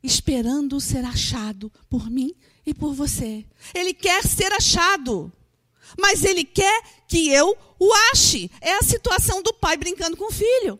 [0.02, 3.44] esperando ser achado por mim e por você.
[3.74, 5.32] Ele quer ser achado
[5.96, 8.50] mas ele quer que eu o ache.
[8.60, 10.78] É a situação do pai brincando com o filho.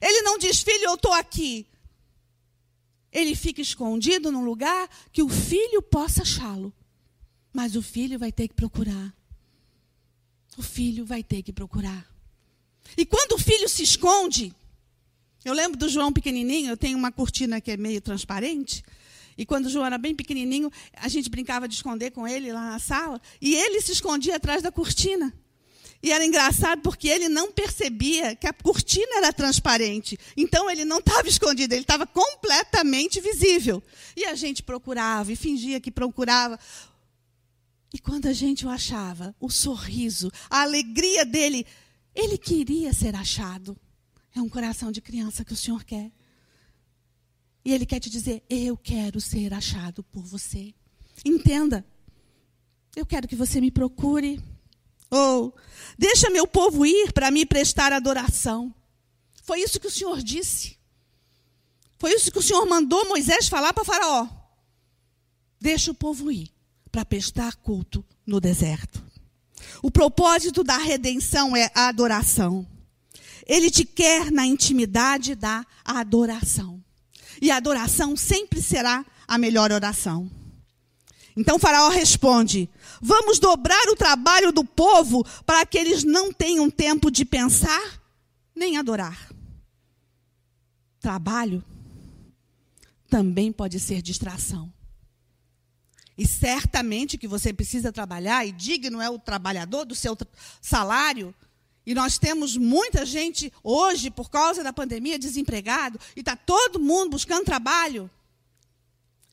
[0.00, 1.66] Ele não diz, filho, eu estou aqui.
[3.10, 6.72] Ele fica escondido num lugar que o filho possa achá-lo.
[7.52, 9.14] Mas o filho vai ter que procurar.
[10.56, 12.06] O filho vai ter que procurar.
[12.96, 14.54] E quando o filho se esconde,
[15.44, 18.82] eu lembro do João pequenininho, eu tenho uma cortina que é meio transparente.
[19.36, 22.70] E quando o João era bem pequenininho, a gente brincava de esconder com ele lá
[22.70, 23.20] na sala.
[23.40, 25.34] E ele se escondia atrás da cortina.
[26.02, 30.18] E era engraçado porque ele não percebia que a cortina era transparente.
[30.36, 33.82] Então ele não estava escondido, ele estava completamente visível.
[34.14, 36.60] E a gente procurava e fingia que procurava.
[37.94, 41.64] E quando a gente o achava, o sorriso, a alegria dele,
[42.12, 43.76] ele queria ser achado.
[44.34, 46.10] É um coração de criança que o Senhor quer.
[47.64, 50.74] E Ele quer te dizer: Eu quero ser achado por você.
[51.24, 51.86] Entenda.
[52.96, 54.42] Eu quero que você me procure.
[55.08, 55.54] Ou,
[55.96, 58.74] deixa meu povo ir para me prestar adoração.
[59.44, 60.76] Foi isso que o Senhor disse.
[61.96, 64.28] Foi isso que o Senhor mandou Moisés falar para Faraó.
[65.60, 66.53] Deixa o povo ir
[66.94, 69.04] para prestar culto no deserto.
[69.82, 72.64] O propósito da redenção é a adoração.
[73.44, 76.80] Ele te quer na intimidade da adoração.
[77.42, 80.30] E a adoração sempre será a melhor oração.
[81.36, 82.70] Então Faraó responde:
[83.02, 88.00] Vamos dobrar o trabalho do povo para que eles não tenham tempo de pensar
[88.54, 89.32] nem adorar.
[91.00, 91.64] Trabalho
[93.10, 94.73] também pode ser distração.
[96.16, 100.16] E certamente que você precisa trabalhar, e digno é o trabalhador do seu
[100.60, 101.34] salário.
[101.84, 107.10] E nós temos muita gente hoje, por causa da pandemia, desempregado, e está todo mundo
[107.10, 108.10] buscando trabalho.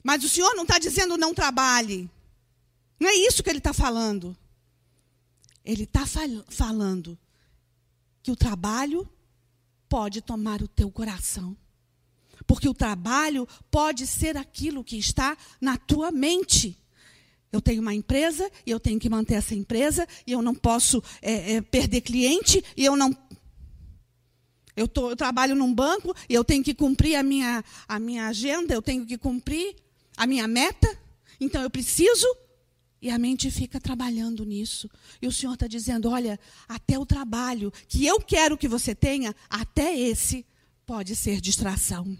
[0.03, 2.09] Mas o Senhor não está dizendo não trabalhe.
[2.99, 4.35] Não é isso que ele está falando.
[5.63, 7.17] Ele está fal falando
[8.23, 9.07] que o trabalho
[9.87, 11.55] pode tomar o teu coração.
[12.51, 16.77] Porque o trabalho pode ser aquilo que está na tua mente.
[17.49, 21.01] Eu tenho uma empresa e eu tenho que manter essa empresa e eu não posso
[21.21, 23.15] é, é, perder cliente e eu não.
[24.75, 28.27] Eu, tô, eu trabalho num banco e eu tenho que cumprir a minha, a minha
[28.27, 29.73] agenda, eu tenho que cumprir
[30.17, 30.93] a minha meta,
[31.39, 32.27] então eu preciso.
[33.01, 34.91] E a mente fica trabalhando nisso.
[35.21, 36.37] E o Senhor está dizendo: olha,
[36.67, 40.45] até o trabalho que eu quero que você tenha, até esse
[40.85, 42.17] pode ser distração.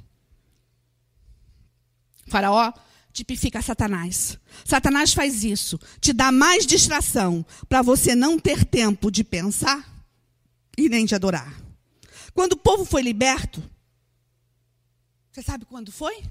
[2.32, 2.74] Faraó
[3.12, 4.40] tipifica Satanás.
[4.66, 9.88] Satanás faz isso, te dá mais distração para você não ter tempo de pensar
[10.78, 11.54] e nem de adorar.
[12.34, 13.62] Quando o povo foi liberto,
[15.32, 16.24] você sabe quando foi?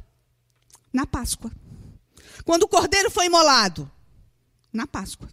[0.92, 1.52] Na Páscoa.
[2.44, 3.90] Quando o cordeiro foi imolado?
[4.72, 5.28] Na Páscoa.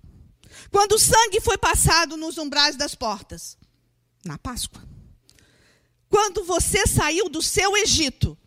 [0.69, 3.57] Quando o sangue foi passado nos umbrais das portas?
[4.25, 4.83] Na Páscoa.
[6.09, 8.37] Quando você saiu do seu Egito?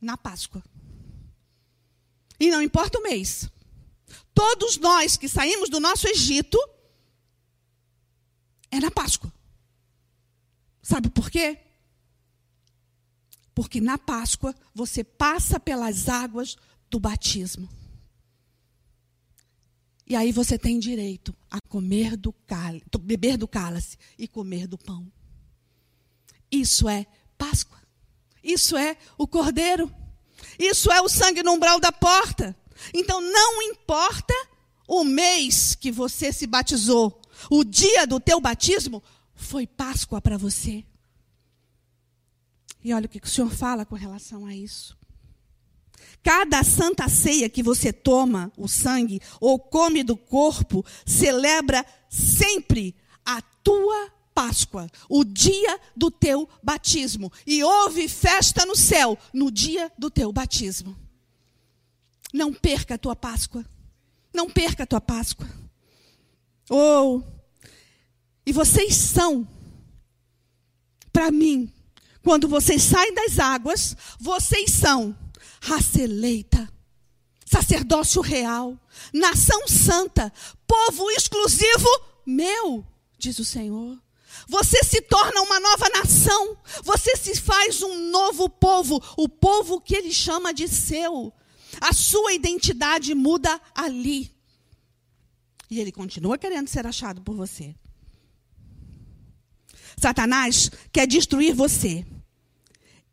[0.00, 0.62] Na Páscoa.
[2.38, 3.48] E não importa o mês.
[4.34, 6.58] Todos nós que saímos do nosso Egito
[8.70, 9.32] é na Páscoa.
[10.82, 11.58] Sabe por quê?
[13.54, 16.56] Porque na Páscoa você passa pelas águas
[16.90, 17.68] do batismo.
[20.06, 24.78] E aí você tem direito a comer do cálice, beber do cálice e comer do
[24.78, 25.10] pão.
[26.50, 27.78] Isso é Páscoa.
[28.42, 29.92] Isso é o Cordeiro.
[30.58, 32.56] Isso é o sangue no umbral da porta.
[32.92, 34.34] Então não importa
[34.86, 39.02] o mês que você se batizou, o dia do teu batismo
[39.34, 40.84] foi Páscoa para você.
[42.82, 44.96] E olha o que o Senhor fala com relação a isso.
[46.22, 53.40] Cada santa ceia que você toma o sangue ou come do corpo, celebra sempre a
[53.62, 57.32] tua Páscoa, o dia do teu batismo.
[57.46, 60.94] E houve festa no céu no dia do teu batismo.
[62.34, 63.64] Não perca a tua Páscoa.
[64.34, 65.48] Não perca a tua Páscoa.
[66.68, 67.22] Oh,
[68.44, 69.48] e vocês são,
[71.10, 71.72] para mim,
[72.22, 75.16] quando vocês saem das águas, vocês são
[75.62, 76.70] raça eleita,
[77.46, 78.78] sacerdócio real,
[79.14, 80.30] nação santa,
[80.66, 81.88] povo exclusivo
[82.26, 82.84] meu,
[83.16, 83.96] diz o Senhor.
[84.46, 89.94] Você se torna uma nova nação, você se faz um novo povo, o povo que
[89.94, 91.32] ele chama de seu.
[91.80, 94.30] A sua identidade muda ali.
[95.68, 97.74] E ele continua querendo ser achado por você.
[99.98, 102.06] Satanás quer destruir você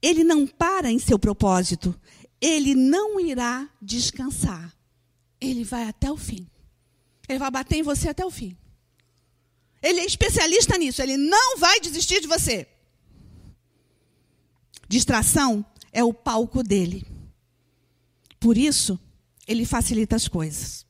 [0.04, 1.98] ele não para em seu propósito.
[2.42, 4.76] Ele não irá descansar.
[5.40, 6.46] Ele vai até o fim.
[7.28, 8.58] Ele vai bater em você até o fim.
[9.84, 11.02] Ele é especialista nisso.
[11.02, 12.66] Ele não vai desistir de você.
[14.88, 17.06] Distração é o palco dele.
[18.40, 18.98] Por isso,
[19.46, 20.86] ele facilita as coisas.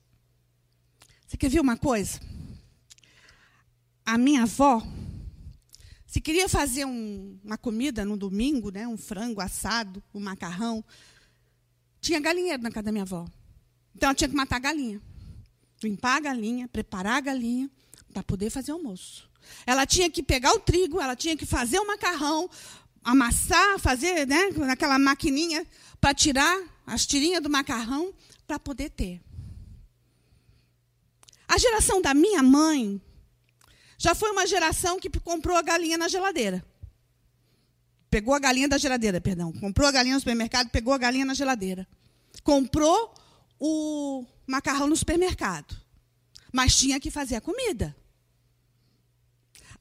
[1.26, 2.20] Você quer ver uma coisa?
[4.06, 4.86] A minha avó,
[6.06, 10.84] se queria fazer um, uma comida no domingo, né, um frango assado, um macarrão,
[12.00, 13.26] tinha galinheiro na casa da minha avó.
[13.96, 15.02] Então ela tinha que matar a galinha.
[15.82, 17.72] Limpar a galinha, preparar a galinha
[18.14, 19.30] para poder fazer almoço.
[19.66, 22.50] Ela tinha que pegar o trigo, ela tinha que fazer o macarrão,
[23.04, 25.66] amassar, fazer né, naquela maquininha
[26.00, 28.14] para tirar as tirinhas do macarrão
[28.48, 29.22] para poder ter.
[31.48, 33.02] A geração da minha mãe
[33.98, 36.66] já foi uma geração que comprou a galinha na geladeira.
[38.10, 39.52] Pegou a galinha da geladeira, perdão.
[39.54, 41.88] Comprou a galinha no supermercado, pegou a galinha na geladeira.
[42.44, 43.14] Comprou
[43.60, 45.76] o macarrão no supermercado.
[46.52, 47.96] Mas tinha que fazer a comida.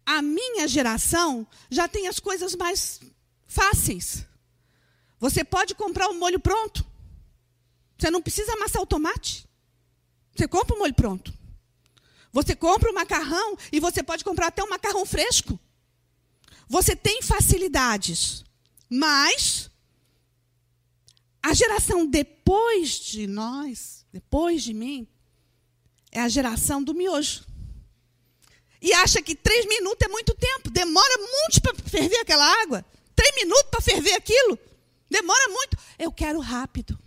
[0.05, 3.01] A minha geração já tem as coisas mais
[3.47, 4.27] fáceis.
[5.19, 6.85] Você pode comprar o molho pronto.
[7.99, 9.49] Você não precisa amassar o tomate.
[10.35, 11.33] Você compra o molho pronto.
[12.33, 15.59] Você compra o macarrão e você pode comprar até um macarrão fresco.
[16.69, 18.45] Você tem facilidades.
[18.89, 19.71] Mas
[21.43, 25.09] a geração depois de nós depois de mim,
[26.11, 27.45] é a geração do miojo.
[28.83, 30.69] E acha que três minutos é muito tempo.
[30.69, 32.85] Demora muito para ferver aquela água.
[33.15, 34.59] Três minutos para ferver aquilo.
[35.09, 35.79] Demora muito.
[35.97, 36.99] Eu quero rápido.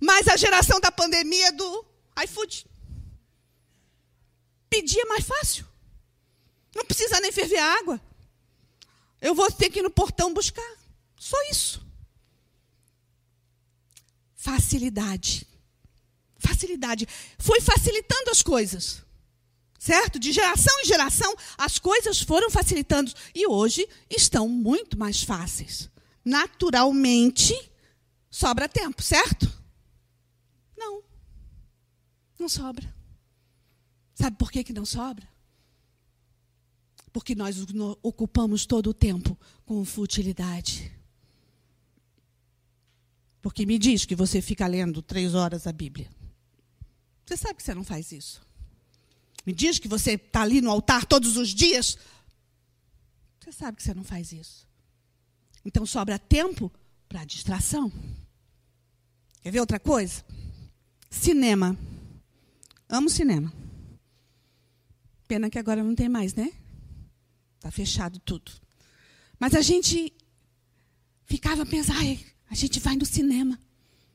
[0.00, 1.84] Mas a geração da pandemia do
[2.24, 2.66] iFood.
[4.70, 5.66] Pedir é mais fácil.
[6.74, 8.00] Não precisa nem ferver a água.
[9.20, 10.76] Eu vou ter que ir no portão buscar.
[11.18, 11.86] Só isso.
[14.34, 15.46] Facilidade.
[16.38, 17.06] Facilidade.
[17.38, 19.02] Foi facilitando as coisas.
[19.88, 20.18] Certo?
[20.18, 23.10] De geração em geração, as coisas foram facilitando.
[23.34, 25.88] E hoje estão muito mais fáceis.
[26.22, 27.54] Naturalmente,
[28.30, 29.50] sobra tempo, certo?
[30.76, 31.02] Não.
[32.38, 32.94] Não sobra.
[34.14, 35.26] Sabe por que, que não sobra?
[37.10, 37.56] Porque nós
[38.02, 40.92] ocupamos todo o tempo com futilidade.
[43.40, 46.10] Porque me diz que você fica lendo três horas a Bíblia.
[47.24, 48.46] Você sabe que você não faz isso.
[49.48, 51.96] Me diz que você está ali no altar todos os dias.
[53.40, 54.68] Você sabe que você não faz isso.
[55.64, 56.70] Então sobra tempo
[57.08, 57.90] para distração.
[59.40, 60.22] Quer ver outra coisa?
[61.08, 61.74] Cinema.
[62.90, 63.50] Amo cinema.
[65.26, 66.52] Pena que agora não tem mais, né?
[67.56, 68.52] Está fechado tudo.
[69.40, 70.12] Mas a gente
[71.24, 71.96] ficava pensando,
[72.50, 73.58] a gente vai no cinema.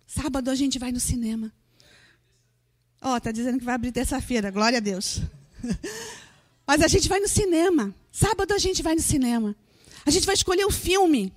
[0.06, 1.52] Sábado a gente vai no cinema.
[3.04, 5.22] Ó, oh, tá dizendo que vai abrir terça-feira, glória a Deus.
[6.66, 7.94] Mas a gente vai no cinema.
[8.10, 9.54] Sábado a gente vai no cinema.
[10.06, 11.34] A gente vai escolher o filme.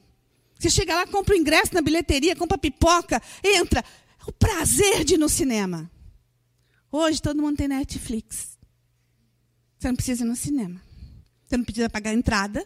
[0.56, 3.80] Você chega lá, compra o ingresso na bilheteria, compra pipoca, entra.
[3.80, 5.90] É o prazer de ir no cinema.
[6.90, 8.56] Hoje todo mundo tem Netflix.
[9.76, 10.80] Você não precisa ir no cinema.
[11.46, 12.64] Você não precisa pagar a entrada.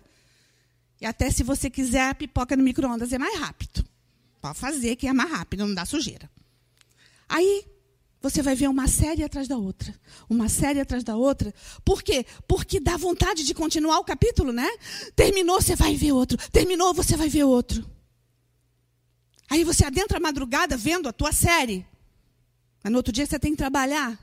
[1.01, 3.82] E até se você quiser a pipoca no micro-ondas é mais rápido.
[4.42, 6.30] Pode fazer que é mais rápido, não dá sujeira.
[7.26, 7.64] Aí
[8.21, 9.95] você vai ver uma série atrás da outra,
[10.29, 11.55] uma série atrás da outra.
[11.85, 12.27] Por quê?
[12.47, 14.68] Porque dá vontade de continuar o capítulo, né?
[15.16, 16.37] Terminou, você vai ver outro.
[16.51, 17.89] Terminou, você vai ver outro.
[19.49, 21.87] Aí você adentra a madrugada vendo a tua série.
[22.85, 24.18] Mas no outro dia você tem que trabalhar.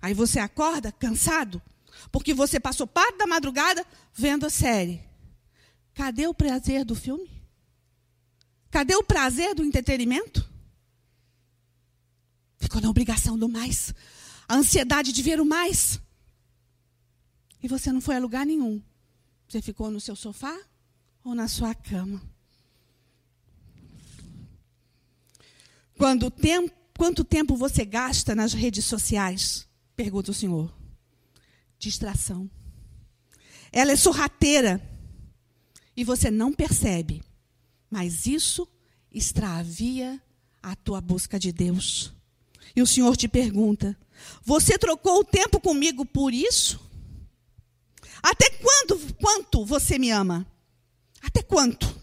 [0.00, 1.60] Aí você acorda cansado,
[2.12, 5.02] porque você passou parte da madrugada vendo a série.
[5.92, 7.30] Cadê o prazer do filme?
[8.70, 10.53] Cadê o prazer do entretenimento?
[12.64, 13.94] Ficou na obrigação do mais.
[14.48, 16.00] A ansiedade de ver o mais.
[17.62, 18.82] E você não foi a lugar nenhum.
[19.46, 20.58] Você ficou no seu sofá
[21.22, 22.22] ou na sua cama.
[25.98, 29.68] Quando tempo, quanto tempo você gasta nas redes sociais?
[29.94, 30.74] Pergunta o Senhor.
[31.78, 32.50] Distração.
[33.70, 34.80] Ela é sorrateira.
[35.94, 37.22] E você não percebe.
[37.90, 38.66] Mas isso
[39.12, 40.18] extravia
[40.62, 42.14] a tua busca de Deus.
[42.74, 43.96] E o Senhor te pergunta:
[44.42, 46.80] Você trocou o tempo comigo por isso?
[48.22, 50.46] Até quando, quanto você me ama?
[51.20, 52.00] Até quanto?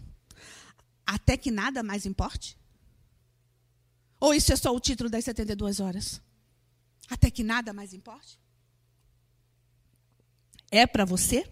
[1.05, 2.57] Até que nada mais importe?
[4.20, 6.22] Ou isso é só o título das 72 horas?
[7.09, 8.39] Até que nada mais importe?
[10.70, 11.49] É para você?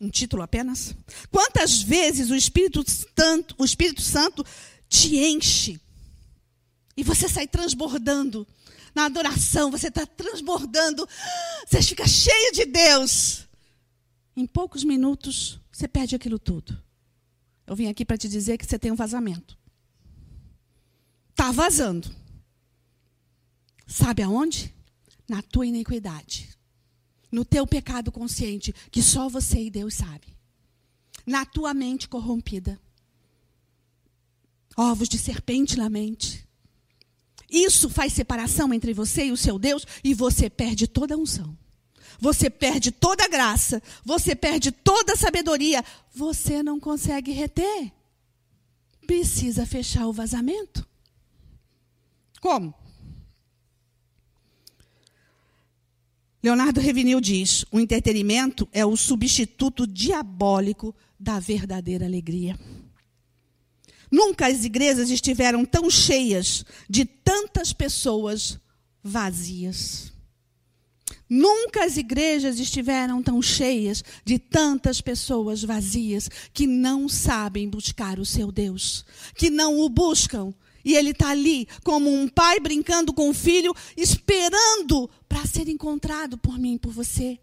[0.00, 0.94] Um título apenas?
[1.30, 4.44] Quantas vezes o Espírito Santo, o Espírito Santo
[4.88, 5.78] te enche
[7.00, 8.46] e você sai transbordando.
[8.94, 11.08] Na adoração, você está transbordando.
[11.66, 13.48] Você fica cheio de Deus.
[14.36, 16.78] Em poucos minutos, você perde aquilo tudo.
[17.66, 19.56] Eu vim aqui para te dizer que você tem um vazamento.
[21.30, 22.14] Está vazando.
[23.86, 24.74] Sabe aonde?
[25.26, 26.50] Na tua iniquidade.
[27.32, 30.36] No teu pecado consciente, que só você e Deus sabe.
[31.24, 32.78] Na tua mente corrompida.
[34.76, 36.49] Ovos de serpente na mente.
[37.50, 41.56] Isso faz separação entre você e o seu Deus e você perde toda a unção.
[42.20, 45.82] Você perde toda a graça, você perde toda a sabedoria,
[46.14, 47.90] você não consegue reter.
[49.06, 50.86] Precisa fechar o vazamento.
[52.40, 52.74] Como?
[56.42, 62.58] Leonardo Revinil diz: o entretenimento é o substituto diabólico da verdadeira alegria.
[64.10, 68.58] Nunca as igrejas estiveram tão cheias de tantas pessoas
[69.02, 70.12] vazias.
[71.28, 78.26] Nunca as igrejas estiveram tão cheias de tantas pessoas vazias que não sabem buscar o
[78.26, 79.04] seu Deus,
[79.36, 80.52] que não o buscam.
[80.84, 86.36] E ele está ali como um pai brincando com o filho, esperando para ser encontrado
[86.36, 87.38] por mim, por você.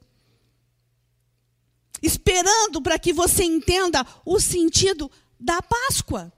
[2.02, 5.10] Esperando para que você entenda o sentido
[5.40, 6.34] da Páscoa.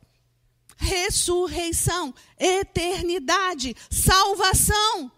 [0.79, 5.11] Ressurreição, eternidade, salvação.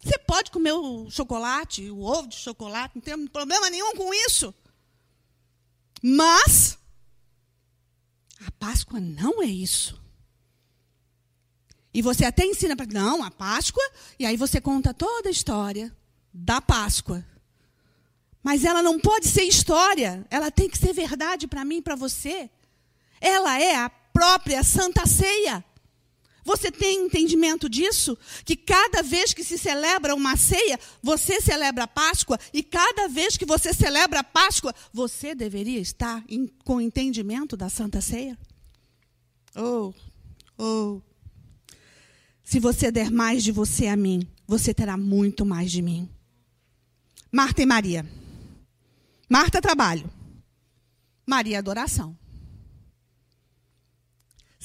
[0.00, 4.54] Você pode comer o chocolate, o ovo de chocolate, não tem problema nenhum com isso.
[6.00, 6.78] Mas
[8.46, 10.00] a Páscoa não é isso.
[11.92, 13.82] E você até ensina para não, a Páscoa,
[14.16, 15.94] e aí você conta toda a história
[16.32, 17.26] da Páscoa.
[18.40, 21.96] Mas ela não pode ser história, ela tem que ser verdade para mim e para
[21.96, 22.48] você.
[23.20, 25.64] Ela é a própria Santa Ceia.
[26.48, 28.16] Você tem entendimento disso?
[28.42, 33.36] Que cada vez que se celebra uma ceia, você celebra a Páscoa, e cada vez
[33.36, 38.38] que você celebra a Páscoa, você deveria estar em, com entendimento da Santa Ceia?
[39.54, 39.92] Oh,
[40.56, 41.02] oh.
[42.42, 46.08] Se você der mais de você a mim, você terá muito mais de mim.
[47.30, 48.06] Marta e Maria.
[49.28, 50.10] Marta, trabalho.
[51.26, 52.16] Maria, adoração.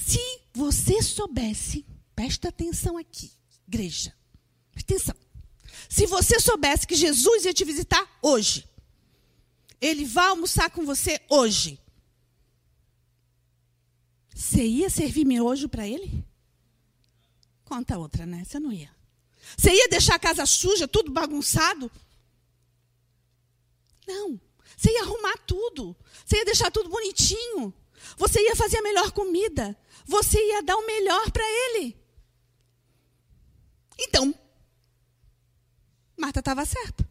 [0.06, 3.32] Se você soubesse, presta atenção aqui,
[3.66, 4.14] igreja,
[4.72, 5.16] presta atenção.
[5.88, 8.68] Se você soubesse que Jesus ia te visitar hoje,
[9.80, 11.80] ele vai almoçar com você hoje,
[14.36, 16.26] você ia servir miojo para ele?
[17.64, 18.44] Conta outra, né?
[18.44, 18.94] Você não ia.
[19.58, 21.90] Você ia deixar a casa suja, tudo bagunçado?
[24.06, 24.40] Não.
[24.76, 25.96] Você ia arrumar tudo.
[26.26, 27.74] Você ia deixar tudo bonitinho.
[28.18, 29.78] Você ia fazer a melhor comida.
[30.06, 31.98] Você ia dar o melhor para ele.
[34.00, 34.34] Então,
[36.18, 37.08] Marta estava certa.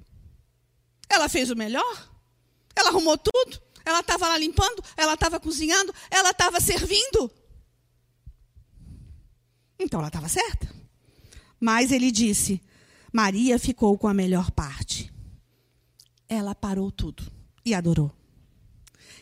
[1.08, 2.10] Ela fez o melhor.
[2.74, 3.62] Ela arrumou tudo.
[3.84, 4.82] Ela estava lá limpando.
[4.96, 5.94] Ela estava cozinhando.
[6.10, 7.30] Ela estava servindo.
[9.78, 10.72] Então ela estava certa.
[11.60, 12.62] Mas ele disse:
[13.12, 15.12] Maria ficou com a melhor parte.
[16.28, 17.30] Ela parou tudo
[17.64, 18.10] e adorou.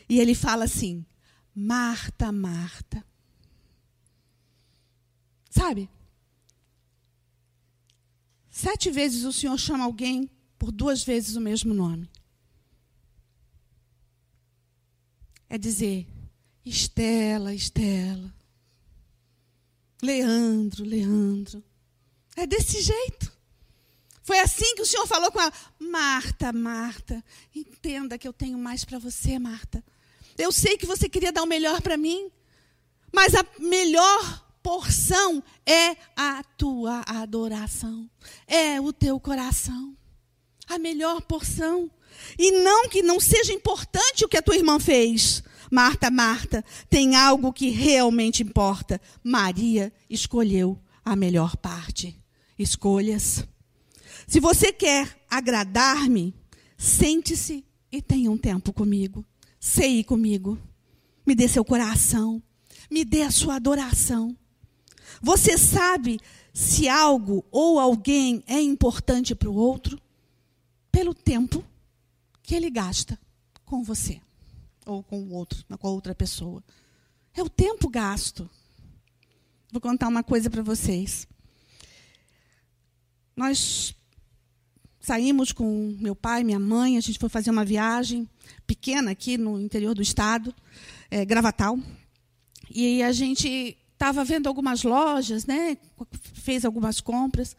[0.07, 1.05] E ele fala assim:
[1.53, 3.03] Marta, Marta.
[5.51, 5.89] Sabe?
[8.49, 12.09] Sete vezes o Senhor chama alguém por duas vezes o mesmo nome.
[15.49, 16.07] É dizer,
[16.65, 18.33] Estela, Estela.
[20.01, 21.61] Leandro, Leandro.
[22.35, 23.31] É desse jeito.
[24.23, 27.23] Foi assim que o Senhor falou com ela: Marta, Marta,
[27.53, 29.83] entenda que eu tenho mais para você, Marta.
[30.37, 32.31] Eu sei que você queria dar o melhor para mim,
[33.11, 38.09] mas a melhor porção é a tua adoração,
[38.47, 39.95] é o teu coração.
[40.67, 41.91] A melhor porção.
[42.37, 45.43] E não que não seja importante o que a tua irmã fez.
[45.69, 49.01] Marta, Marta, tem algo que realmente importa.
[49.23, 52.17] Maria escolheu a melhor parte.
[52.57, 53.45] Escolhas.
[54.27, 56.33] Se você quer agradar-me,
[56.77, 59.25] sente-se e tenha um tempo comigo.
[59.59, 60.57] Sei comigo.
[61.25, 62.41] Me dê seu coração.
[62.89, 64.37] Me dê a sua adoração.
[65.21, 66.19] Você sabe
[66.53, 70.01] se algo ou alguém é importante para o outro
[70.91, 71.63] pelo tempo
[72.41, 73.17] que ele gasta
[73.63, 74.19] com você
[74.85, 76.63] ou com o outro, com outra pessoa.
[77.33, 78.49] É o tempo gasto.
[79.71, 81.27] Vou contar uma coisa para vocês.
[83.35, 83.95] Nós
[84.99, 88.29] saímos com meu pai, minha mãe, a gente foi fazer uma viagem
[88.67, 90.53] pequena aqui no interior do estado,
[91.09, 91.79] é, Gravatal.
[92.69, 95.77] E a gente estava vendo algumas lojas, né?
[96.33, 97.55] Fez algumas compras.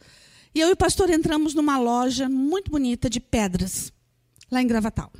[0.53, 3.93] E eu e o pastor entramos numa loja muito bonita de pedras,
[4.51, 5.11] lá em Gravatal.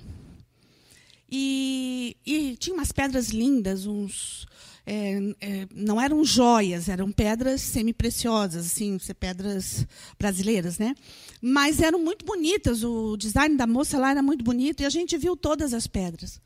[1.32, 4.46] E, e tinha umas pedras lindas, uns
[4.86, 9.88] é, é, não eram joias, eram pedras semi-preciosas, assim, pedras
[10.20, 10.94] brasileiras, né?
[11.42, 15.18] Mas eram muito bonitas, o design da moça lá era muito bonito e a gente
[15.18, 16.42] viu todas as pedras.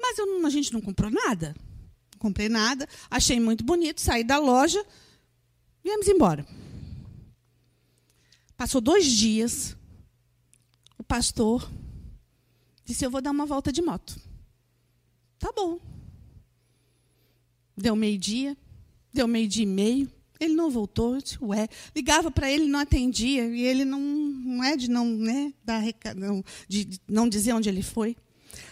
[0.00, 1.54] Mas eu, a gente não comprou nada.
[2.20, 4.84] Comprei nada, achei muito bonito, saí da loja,
[5.82, 6.46] viemos embora.
[8.58, 9.74] Passou dois dias,
[10.98, 11.66] o pastor
[12.84, 14.20] disse: Eu vou dar uma volta de moto.
[15.38, 15.80] Tá bom.
[17.74, 18.54] Deu meio-dia,
[19.10, 20.12] deu meio-dia e meio.
[20.38, 21.68] Ele não voltou, disse, ué.
[21.96, 23.46] Ligava para ele, não atendia.
[23.46, 25.82] E ele não, não é de não, né, dar,
[26.14, 28.14] não, de não dizer onde ele foi.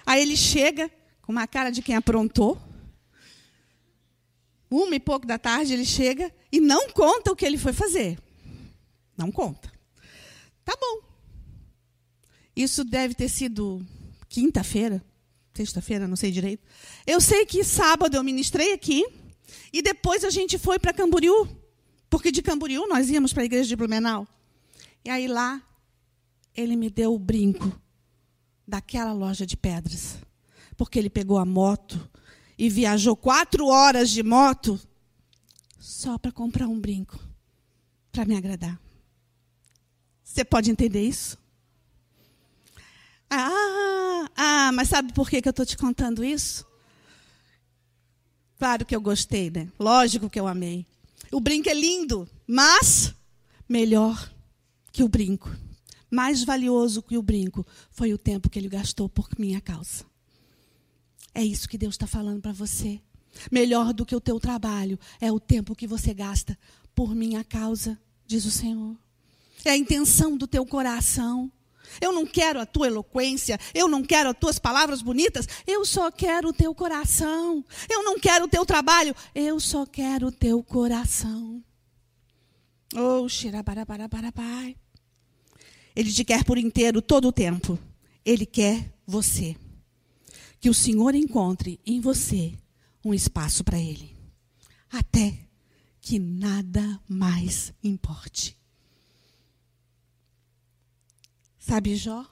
[0.05, 0.91] Aí ele chega
[1.23, 2.61] com uma cara de quem aprontou.
[4.71, 8.19] Uma e pouco da tarde ele chega e não conta o que ele foi fazer.
[9.17, 9.73] Não conta.
[10.65, 11.09] Tá bom.
[12.55, 13.85] Isso deve ter sido
[14.29, 15.03] quinta-feira
[15.59, 16.63] sexta-feira, não sei direito.
[17.07, 19.05] Eu sei que sábado eu ministrei aqui
[19.73, 21.49] e depois a gente foi para Camboriú,
[22.09, 24.27] porque de Camboriú nós íamos para a igreja de Blumenau.
[25.05, 25.61] E aí lá
[26.55, 27.73] ele me deu o brinco
[28.67, 30.19] daquela loja de pedras,
[30.77, 32.09] porque ele pegou a moto
[32.59, 34.79] e viajou quatro horas de moto
[35.79, 37.19] só para comprar um brinco
[38.11, 38.81] para me agradar.
[40.25, 41.39] Você pode entender isso?
[43.31, 46.67] Ah, ah, mas sabe por que, que eu estou te contando isso?
[48.59, 49.71] Claro que eu gostei, né?
[49.79, 50.85] Lógico que eu amei.
[51.31, 53.15] O brinco é lindo, mas
[53.69, 54.33] melhor
[54.91, 55.55] que o brinco,
[56.11, 60.08] mais valioso que o brinco, foi o tempo que ele gastou por minha causa.
[61.39, 63.01] É isso que Deus está falando para você.
[63.49, 66.59] Melhor do que o teu trabalho é o tempo que você gasta
[66.97, 68.97] por minha causa, diz o Senhor.
[69.65, 71.49] É a intenção do teu coração.
[72.01, 76.11] Eu não quero a tua eloquência, eu não quero as tuas palavras bonitas, eu só
[76.11, 77.65] quero o teu coração.
[77.89, 81.63] Eu não quero o teu trabalho, eu só quero o teu coração.
[82.97, 84.75] Oh, xirabarabarabai.
[85.95, 87.79] Ele te quer por inteiro todo o tempo.
[88.25, 89.55] Ele quer você.
[90.61, 92.57] Que o Senhor encontre em você
[93.05, 94.17] um espaço para Ele.
[94.91, 95.39] Até
[96.01, 98.57] que nada mais importe.
[101.59, 102.25] Sabe Jó?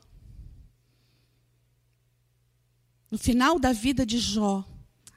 [3.11, 4.65] No final da vida de Jó,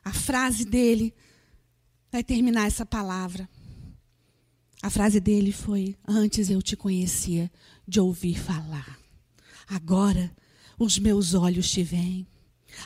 [0.03, 1.14] a frase dele
[2.12, 3.49] vai terminar essa palavra.
[4.82, 7.51] A frase dele foi: Antes eu te conhecia
[7.88, 8.99] de ouvir falar.
[9.68, 10.36] Agora
[10.78, 12.28] os meus olhos te veem.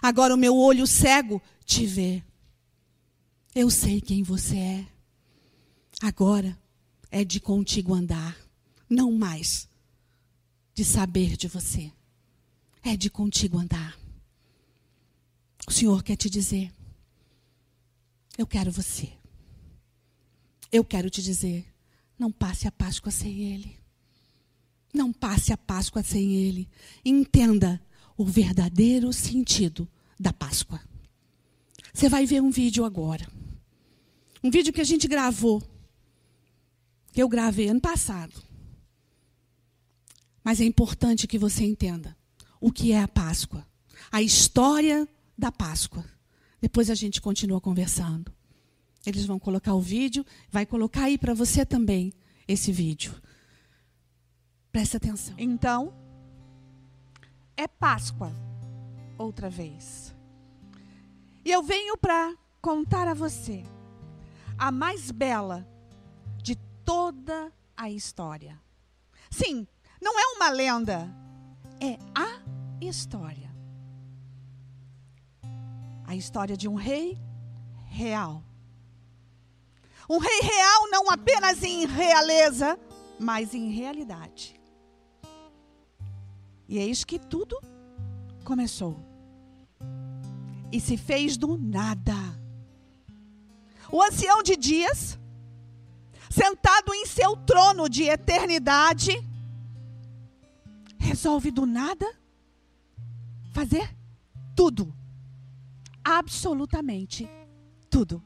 [0.02, 2.24] Agora o meu olho cego te vê.
[3.54, 4.88] Eu sei quem você é.
[6.02, 6.58] Agora
[7.12, 8.38] é de contigo andar,
[8.90, 9.70] não mais
[10.74, 11.92] de saber de você.
[12.84, 13.98] É de contigo andar.
[15.68, 16.74] O Senhor quer te dizer:
[18.38, 19.14] Eu quero você.
[20.72, 21.66] Eu quero te dizer:
[22.18, 23.78] não passe a Páscoa sem Ele.
[24.94, 26.68] Não passe a Páscoa sem Ele.
[27.06, 27.82] Entenda
[28.18, 29.88] o verdadeiro sentido
[30.20, 30.80] da Páscoa.
[31.94, 33.28] Você vai ver um vídeo agora.
[34.44, 35.62] Um vídeo que a gente gravou.
[37.12, 38.34] Que eu gravei ano passado.
[40.44, 42.18] Mas é importante que você entenda
[42.60, 43.66] o que é a Páscoa,
[44.12, 45.08] a história
[45.38, 46.04] da Páscoa.
[46.62, 48.34] Depois a gente continua conversando.
[49.06, 52.14] Eles vão colocar o vídeo, vai colocar aí para você também
[52.48, 53.14] esse vídeo.
[54.72, 55.36] Presta atenção.
[55.38, 55.94] Então,
[57.56, 58.32] é Páscoa
[59.18, 60.16] outra vez.
[61.46, 63.64] E eu venho para contar a você
[64.58, 65.68] a mais bela
[66.42, 68.60] de toda a história.
[69.30, 69.68] Sim,
[70.02, 71.10] não é uma lenda,
[71.80, 72.40] é a
[72.80, 73.52] história.
[76.06, 77.18] A história de um rei
[77.88, 78.44] real.
[80.10, 82.80] Um rei real não apenas em realeza,
[83.20, 84.60] mas em realidade.
[86.74, 87.62] E eis que tudo
[88.44, 89.00] começou.
[90.72, 92.16] E se fez do nada.
[93.92, 95.20] O ancião de dias,
[96.32, 99.12] sentado em seu trono de eternidade,
[100.98, 102.12] resolve do nada
[103.52, 103.96] fazer
[104.56, 104.92] tudo.
[106.04, 107.30] Absolutamente
[107.88, 108.20] tudo.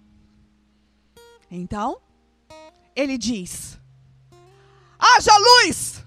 [1.51, 2.01] Então,
[2.95, 3.77] ele diz:
[4.97, 6.06] haja luz!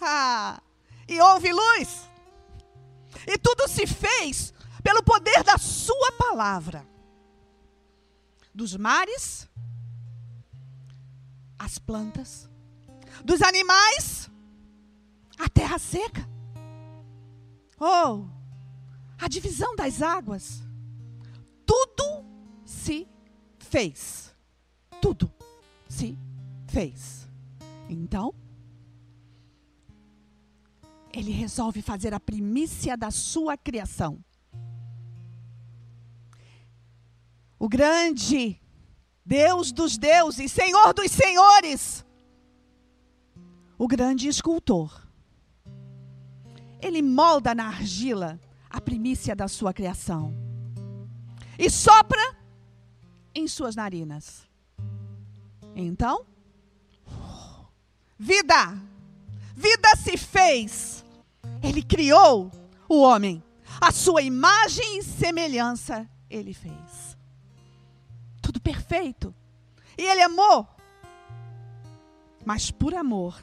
[0.00, 0.62] Ah,
[1.08, 2.08] e houve luz.
[3.26, 6.86] E tudo se fez pelo poder da Sua palavra.
[8.54, 9.48] Dos mares,
[11.58, 12.48] as plantas,
[13.24, 14.30] dos animais,
[15.38, 16.28] a terra seca.
[17.78, 18.26] Oh,
[19.20, 20.62] a divisão das águas.
[21.64, 22.24] Tudo
[22.64, 23.08] se
[23.58, 24.34] fez.
[25.00, 25.32] Tudo
[25.88, 26.18] se
[26.66, 27.28] fez.
[27.88, 28.34] Então,
[31.12, 34.22] ele resolve fazer a primícia da sua criação.
[37.58, 38.60] O grande
[39.24, 42.04] Deus dos deuses, Senhor dos senhores,
[43.76, 45.08] o grande escultor
[46.80, 48.40] ele molda na argila
[48.70, 50.32] a primícia da sua criação
[51.58, 52.36] e sopra
[53.34, 54.48] em suas narinas.
[55.74, 56.24] Então,
[58.18, 58.80] vida,
[59.58, 61.04] vida se fez.
[61.60, 62.50] Ele criou
[62.88, 63.42] o homem,
[63.80, 67.18] a sua imagem e semelhança ele fez.
[68.40, 69.34] Tudo perfeito.
[69.96, 70.66] E ele amou.
[72.46, 73.42] Mas por amor,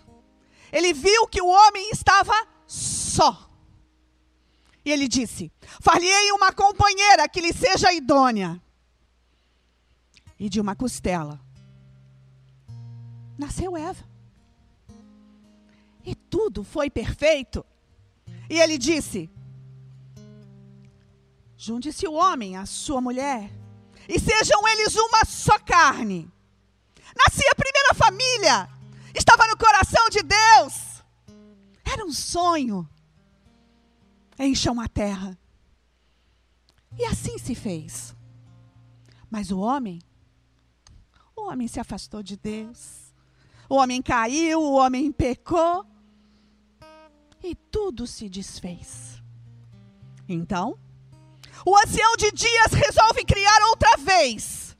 [0.71, 2.33] ele viu que o homem estava
[2.65, 3.49] só.
[4.85, 5.51] E ele disse:
[5.81, 8.61] Falhei uma companheira que lhe seja idônea.
[10.39, 11.39] E de uma costela
[13.37, 14.14] nasceu Eva.
[16.55, 17.65] Tudo foi perfeito.
[18.49, 19.29] E ele disse:
[21.57, 23.51] Junte-se o homem à sua mulher,
[24.07, 26.31] e sejam eles uma só carne.
[27.13, 28.69] Nascia a primeira família,
[29.13, 31.03] estava no coração de Deus.
[31.83, 32.87] Era um sonho.
[34.39, 35.37] Encham a terra.
[36.97, 38.15] E assim se fez.
[39.29, 40.01] Mas o homem,
[41.35, 43.13] o homem se afastou de Deus.
[43.67, 45.85] O homem caiu, o homem pecou.
[47.47, 49.21] E tudo se desfez.
[50.27, 50.79] Então,
[51.63, 54.75] o ancião de dias resolve criar outra vez.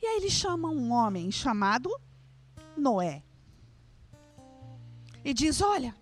[0.00, 1.94] E aí ele chama um homem chamado
[2.74, 3.22] Noé.
[5.22, 5.94] E diz: Olha,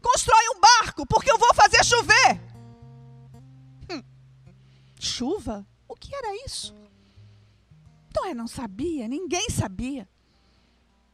[0.00, 2.40] constrói um barco, porque eu vou fazer chover.
[3.90, 4.02] Hum,
[5.00, 5.66] chuva?
[5.88, 6.72] O que era isso?
[8.14, 10.08] Noé não sabia, ninguém sabia.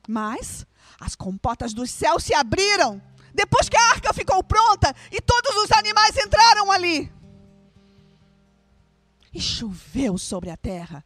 [0.08, 0.66] Mas
[0.98, 3.00] as compotas dos céus se abriram
[3.32, 7.10] depois que a arca ficou pronta e todos os animais entraram ali.
[9.32, 11.04] E choveu sobre a terra.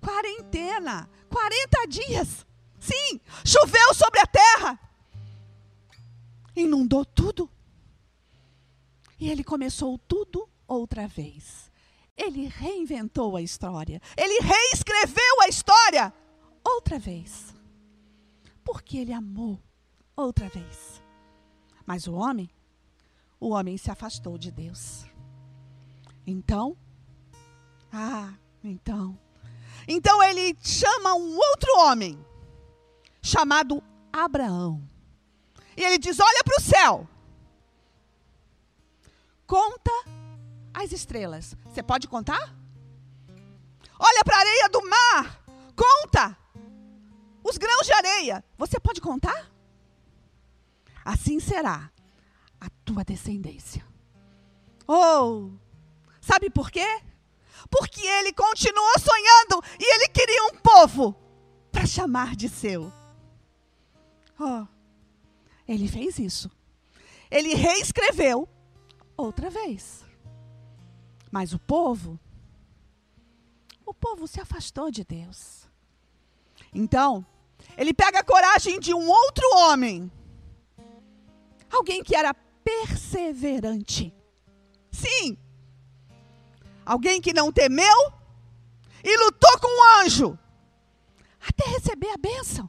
[0.00, 2.46] Quarentena, 40 dias.
[2.78, 4.80] Sim, choveu sobre a terra.
[6.54, 7.50] Inundou tudo.
[9.18, 11.70] E ele começou tudo outra vez.
[12.16, 14.00] Ele reinventou a história.
[14.16, 16.12] Ele reescreveu a história
[16.64, 17.55] outra vez.
[18.66, 19.62] Porque ele amou
[20.16, 21.00] outra vez.
[21.86, 22.50] Mas o homem,
[23.38, 25.06] o homem se afastou de Deus.
[26.26, 26.76] Então,
[27.92, 29.16] ah, então.
[29.86, 32.18] Então ele chama um outro homem,
[33.22, 33.80] chamado
[34.12, 34.82] Abraão.
[35.76, 37.08] E ele diz: Olha para o céu.
[39.46, 39.92] Conta
[40.74, 41.56] as estrelas.
[41.66, 42.52] Você pode contar?
[43.96, 45.44] Olha para a areia do mar.
[45.76, 46.36] Conta
[47.48, 48.44] os grãos de areia.
[48.58, 49.56] Você pode contar?
[51.06, 51.90] assim será
[52.60, 53.86] a tua descendência.
[54.88, 55.50] Oh,
[56.20, 57.00] sabe por quê?
[57.70, 61.14] Porque ele continuou sonhando e ele queria um povo
[61.70, 62.92] para chamar de seu.
[64.38, 64.66] Oh,
[65.66, 66.50] ele fez isso.
[67.30, 68.48] Ele reescreveu
[69.16, 70.04] outra vez.
[71.30, 72.18] Mas o povo,
[73.84, 75.68] o povo se afastou de Deus.
[76.72, 77.24] Então,
[77.76, 80.10] ele pega a coragem de um outro homem
[81.70, 84.14] Alguém que era perseverante.
[84.90, 85.36] Sim.
[86.84, 88.12] Alguém que não temeu
[89.02, 90.38] e lutou com o anjo
[91.40, 92.68] até receber a bênção.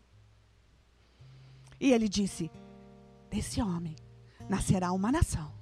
[1.80, 2.51] E ele disse:
[3.30, 3.95] Desse homem
[4.49, 5.53] nascerá uma nação.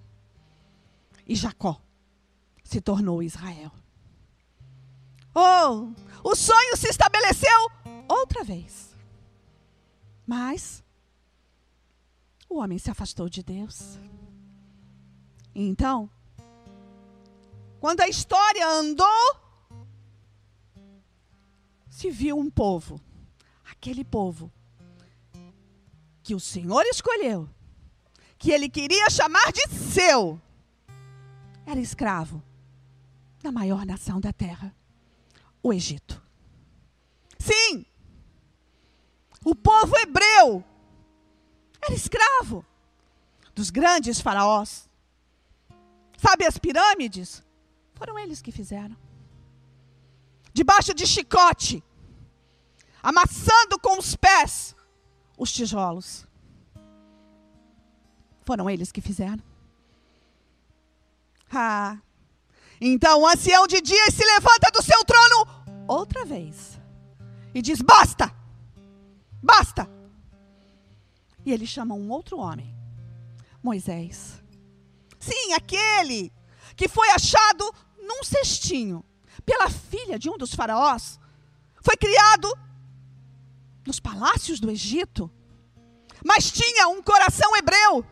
[1.28, 1.82] E Jacó
[2.64, 3.72] se tornou Israel.
[5.34, 5.92] Oh,
[6.24, 7.70] o sonho se estabeleceu
[8.08, 8.95] outra vez.
[10.26, 10.84] Mas
[12.50, 14.00] o homem se afastou de Deus.
[15.54, 16.10] Então,
[17.80, 19.46] quando a história andou,
[21.90, 23.00] se viu um povo,
[23.64, 24.52] aquele povo
[26.24, 27.48] que o Senhor escolheu,
[28.38, 30.42] que ele queria chamar de seu,
[31.66, 32.44] era escravo
[33.42, 34.76] da maior nação da terra,
[35.62, 36.22] o Egito.
[37.38, 37.86] Sim,
[39.46, 40.64] o povo hebreu
[41.80, 42.66] era escravo
[43.54, 44.90] dos grandes faraós.
[46.18, 47.44] Sabe as pirâmides?
[47.94, 48.98] Foram eles que fizeram.
[50.52, 51.84] Debaixo de chicote,
[53.04, 54.76] amassando com os pés
[55.38, 56.26] os tijolos.
[58.42, 59.44] Foram eles que fizeram.
[61.54, 61.98] Ah.
[62.82, 66.80] Então o ancião de dias se levanta do seu trono outra vez
[67.54, 68.45] e diz: Basta!
[69.46, 69.88] Basta!
[71.46, 72.76] E ele chama um outro homem,
[73.62, 74.42] Moisés.
[75.20, 76.34] Sim, aquele
[76.76, 77.64] que foi achado
[78.02, 79.06] num cestinho
[79.46, 81.20] pela filha de um dos faraós.
[81.80, 82.52] Foi criado
[83.86, 85.30] nos palácios do Egito,
[86.26, 88.04] mas tinha um coração hebreu,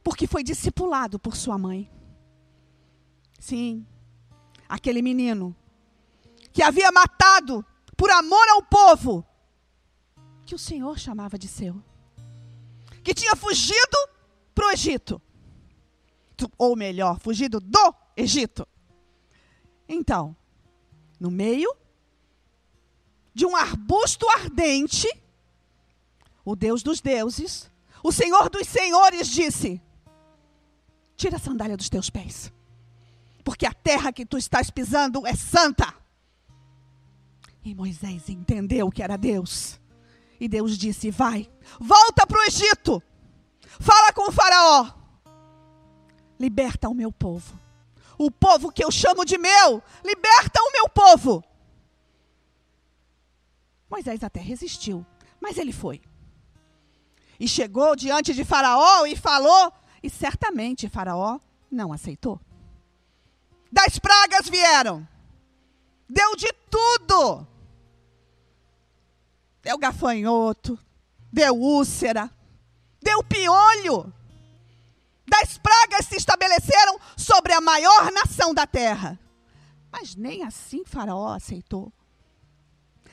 [0.00, 1.90] porque foi discipulado por sua mãe.
[3.40, 3.84] Sim,
[4.68, 5.56] aquele menino
[6.52, 9.26] que havia matado por amor ao povo,
[10.44, 11.82] que o Senhor chamava de seu
[13.04, 13.98] que tinha fugido
[14.54, 15.20] para o Egito.
[16.56, 18.66] Ou melhor, fugido do Egito.
[19.86, 20.34] Então,
[21.20, 21.72] no meio
[23.34, 25.08] de um arbusto ardente,
[26.44, 27.70] o Deus dos deuses,
[28.02, 29.80] o Senhor dos senhores disse:
[31.14, 32.52] Tira a sandália dos teus pés,
[33.44, 35.94] porque a terra que tu estás pisando é santa.
[37.62, 39.80] E Moisés entendeu que era Deus.
[40.44, 43.02] E Deus disse: Vai, volta para o Egito,
[43.80, 44.92] fala com o Faraó.
[46.38, 47.58] liberta o meu povo.
[48.18, 51.42] O povo que eu chamo de meu, liberta o meu povo.
[53.88, 55.06] Moisés até resistiu,
[55.40, 56.02] mas ele foi.
[57.40, 59.72] E chegou diante de Faraó e falou,
[60.02, 61.40] e certamente Faraó
[61.70, 62.38] não aceitou.
[63.72, 65.08] Das pragas vieram,
[66.06, 67.53] deu de tudo.
[69.64, 70.78] Deu gafanhoto,
[71.32, 72.30] deu úlcera,
[73.02, 74.12] deu piolho.
[75.26, 79.18] Das pragas se estabeleceram sobre a maior nação da terra.
[79.90, 81.90] Mas nem assim Faraó aceitou.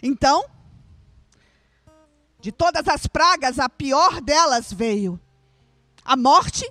[0.04, 0.44] Então,
[2.42, 5.18] de todas as pragas, a pior delas veio
[6.04, 6.70] a morte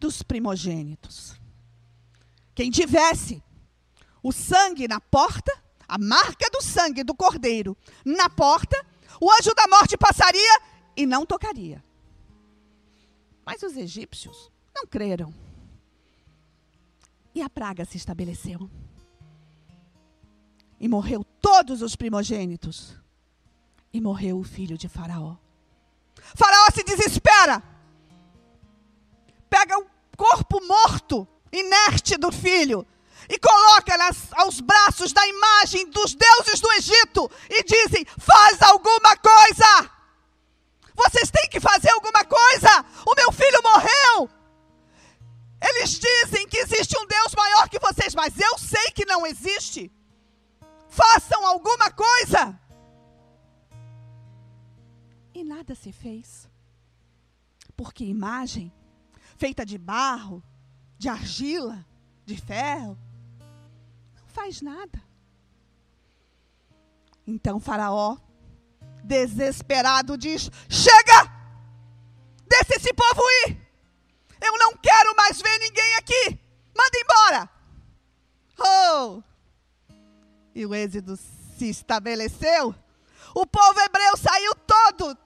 [0.00, 1.34] dos primogênitos.
[2.54, 3.42] Quem tivesse
[4.22, 5.52] o sangue na porta,
[5.86, 10.60] a marca do sangue do cordeiro na porta, o anjo da morte passaria
[10.96, 11.82] e não tocaria.
[13.44, 15.32] Mas os egípcios não creram.
[17.34, 18.70] E a praga se estabeleceu.
[20.80, 22.96] E morreu todos os primogênitos.
[23.92, 25.36] E morreu o filho de Faraó.
[26.34, 27.62] Faraó se desespera.
[29.48, 29.86] Pega o
[30.16, 32.86] corpo morto, inerte do filho,
[33.28, 39.16] e coloca nas, aos braços da imagem dos deuses do Egito e dizem: Faz alguma
[39.16, 39.90] coisa!
[40.94, 42.84] Vocês têm que fazer alguma coisa!
[43.06, 44.30] O meu filho morreu!
[45.60, 49.90] Eles dizem que existe um Deus maior que vocês, mas eu sei que não existe.
[50.88, 52.60] Façam alguma coisa.
[55.32, 56.48] E nada se fez.
[57.76, 58.72] Porque imagem
[59.36, 60.42] feita de barro,
[60.98, 61.84] de argila,
[62.24, 62.96] de ferro,
[64.34, 65.02] faz nada.
[67.26, 68.18] Então Faraó,
[69.02, 71.32] desesperado, diz: Chega!
[72.46, 73.64] Deixa esse povo ir!
[74.42, 76.38] Eu não quero mais ver ninguém aqui.
[76.76, 77.50] Manda embora.
[78.58, 79.22] Oh!
[80.54, 82.74] E o êxodo se estabeleceu.
[83.34, 85.16] O povo hebreu saiu todo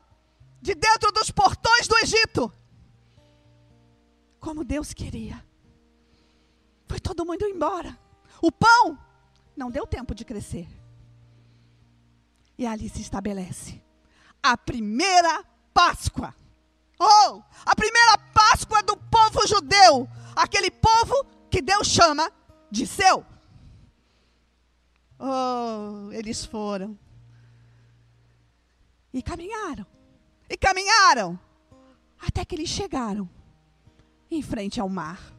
[0.63, 2.53] de dentro dos portões do Egito.
[4.39, 5.45] Como Deus queria.
[6.87, 7.99] Foi todo mundo embora.
[8.41, 8.99] O pão
[9.57, 10.69] não deu tempo de crescer.
[12.57, 13.83] E ali se estabelece
[14.43, 16.35] a primeira Páscoa.
[16.99, 22.33] Oh, a primeira Páscoa do povo judeu, aquele povo que Deus chama
[22.71, 23.25] de seu.
[25.19, 26.99] Oh, eles foram.
[29.13, 29.87] E caminharam.
[30.49, 31.39] E caminharam.
[32.19, 33.29] Até que eles chegaram
[34.31, 35.38] em frente ao mar.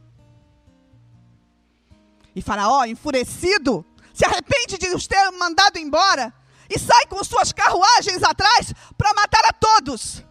[2.36, 6.34] E Faraó, enfurecido, se arrepende de os ter mandado embora
[6.70, 10.24] e sai com suas carruagens atrás para matar a todos.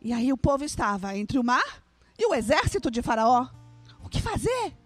[0.00, 1.82] E aí o povo estava entre o mar
[2.18, 3.48] e o exército de Faraó.
[4.02, 4.76] O que fazer?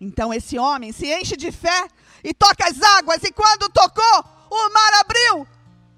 [0.00, 1.88] Então esse homem se enche de fé
[2.24, 5.46] e toca as águas, e quando tocou, o mar abriu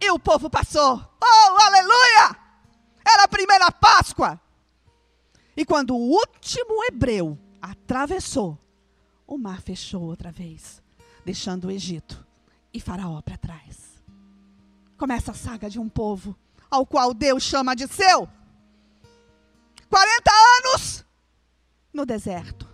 [0.01, 1.01] e o povo passou.
[1.23, 2.37] Oh, aleluia!
[3.07, 4.41] Era a primeira Páscoa.
[5.57, 8.59] E quando o último hebreu atravessou,
[9.27, 10.83] o mar fechou outra vez,
[11.25, 12.27] deixando o Egito
[12.73, 14.03] e Faraó para trás.
[14.97, 16.37] Começa a saga de um povo
[16.71, 18.29] ao qual Deus chama de seu.
[19.91, 21.05] 40 anos
[21.93, 22.67] no deserto,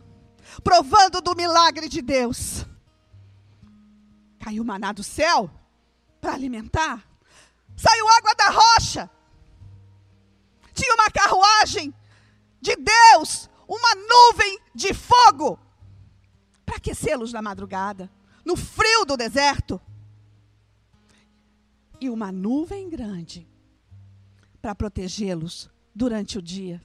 [0.62, 2.64] provando do milagre de Deus.
[4.38, 5.50] Caiu maná do céu
[6.20, 7.04] para alimentar.
[7.76, 9.10] Saiu água da rocha.
[10.72, 11.92] Tinha uma carruagem
[12.61, 15.59] de Deus, uma nuvem de fogo
[16.64, 18.11] para aquecê-los na madrugada,
[18.44, 19.80] no frio do deserto.
[22.00, 23.48] E uma nuvem grande
[24.61, 26.84] para protegê-los durante o dia,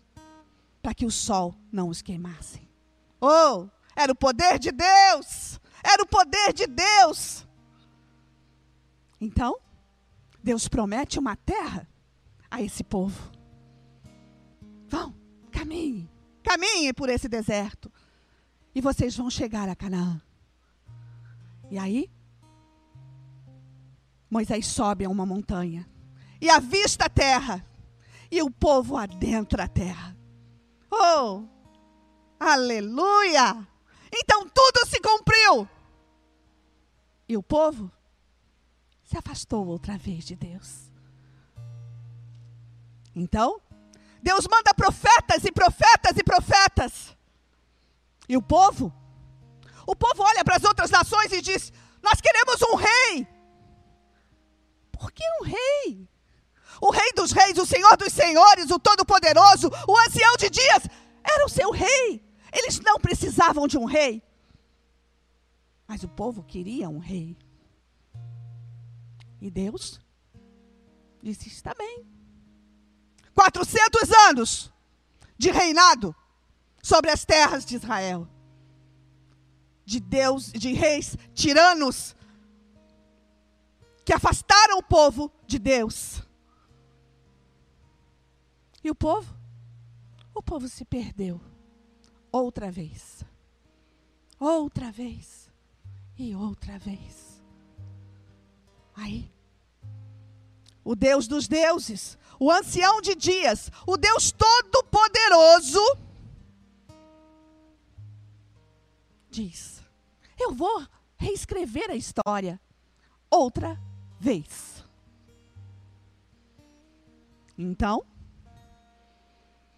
[0.81, 2.67] para que o sol não os queimasse.
[3.21, 5.59] Oh, era o poder de Deus!
[5.83, 7.47] Era o poder de Deus!
[9.19, 9.57] Então,
[10.43, 11.87] Deus promete uma terra
[12.51, 13.31] a esse povo.
[14.87, 15.15] Vão,
[15.53, 16.09] caminhe,
[16.41, 17.91] caminhe por esse deserto.
[18.75, 20.19] E vocês vão chegar a Canaã.
[21.69, 22.11] E aí,
[24.29, 25.87] Moisés sobe a uma montanha
[26.41, 27.65] e avista a terra,
[28.29, 30.17] e o povo adentra a terra.
[30.91, 31.43] Oh,
[32.39, 33.67] aleluia!
[34.13, 35.67] Então tudo se cumpriu.
[37.29, 37.91] E o povo
[39.03, 40.91] se afastou outra vez de Deus.
[43.15, 43.61] Então,
[44.23, 47.15] Deus manda profetas e profetas e profetas.
[48.27, 48.91] E o povo?
[49.85, 51.71] O povo olha para as outras nações e diz:
[52.01, 53.27] Nós queremos um rei.
[54.91, 56.07] Por que um rei?
[56.81, 60.83] o Rei dos Reis, o Senhor dos Senhores, o Todo-Poderoso, o Ancião de Dias,
[61.23, 62.21] era o seu rei.
[62.51, 64.21] Eles não precisavam de um rei.
[65.87, 67.37] Mas o povo queria um rei.
[69.39, 69.99] E Deus
[71.21, 72.12] disse: está bem.
[73.33, 74.71] 400 anos
[75.37, 76.15] de reinado
[76.81, 78.27] sobre as terras de Israel.
[79.85, 82.15] De Deus, de reis tiranos
[84.05, 86.21] que afastaram o povo de Deus.
[88.83, 89.33] E o povo?
[90.33, 91.39] O povo se perdeu.
[92.31, 93.23] Outra vez.
[94.39, 95.49] Outra vez.
[96.17, 97.41] E outra vez.
[98.95, 99.31] Aí,
[100.83, 105.81] o Deus dos deuses, o ancião de dias, o Deus todo-poderoso,
[109.29, 109.81] diz:
[110.39, 110.85] Eu vou
[111.17, 112.59] reescrever a história
[113.29, 113.79] outra
[114.19, 114.83] vez.
[117.57, 118.05] Então,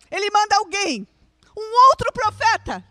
[0.10, 1.08] ele manda alguém,
[1.58, 2.84] um outro profeta,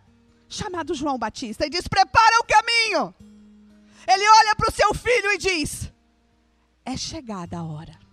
[0.47, 3.15] chamado João Batista, e diz: Prepara o caminho.
[4.07, 5.91] Ele olha para o seu filho e diz:
[6.85, 8.04] É chegada a hora.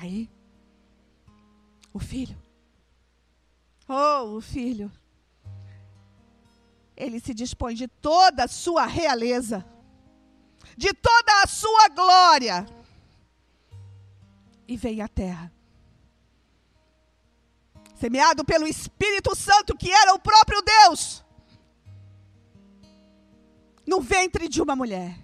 [0.00, 0.30] Aí,
[1.92, 2.36] o filho,
[3.86, 4.90] oh, o filho,
[6.96, 9.62] ele se dispõe de toda a sua realeza,
[10.74, 12.66] de toda a sua glória,
[14.66, 15.52] e vem à terra
[18.00, 21.22] semeado pelo Espírito Santo, que era o próprio Deus,
[23.86, 25.18] no ventre de uma mulher.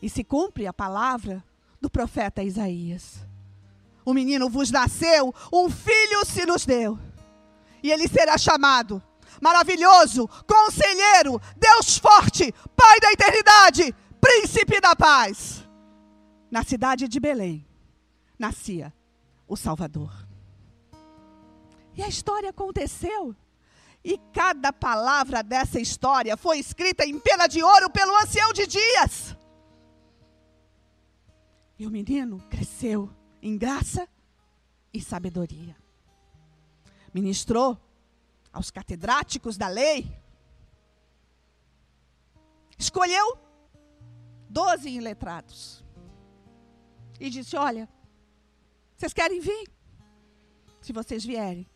[0.00, 1.44] E se cumpre a palavra
[1.82, 3.26] do profeta Isaías.
[4.04, 6.96] O menino vos nasceu, um filho se nos deu,
[7.82, 9.02] e ele será chamado
[9.40, 15.68] maravilhoso, conselheiro, Deus forte, Pai da eternidade, príncipe da paz.
[16.48, 17.66] Na cidade de Belém
[18.38, 18.92] nascia
[19.48, 20.12] o Salvador.
[21.96, 23.34] E a história aconteceu.
[24.04, 29.36] E cada palavra dessa história foi escrita em pena de ouro pelo ancião de dias.
[31.82, 33.10] E o menino cresceu
[33.42, 34.08] em graça
[34.94, 35.76] e sabedoria.
[37.12, 37.76] Ministrou
[38.52, 40.16] aos catedráticos da lei.
[42.78, 43.36] Escolheu
[44.48, 45.84] doze iletrados.
[47.18, 47.88] E disse: Olha,
[48.96, 49.68] vocês querem vir?
[50.80, 51.68] Se vocês vierem,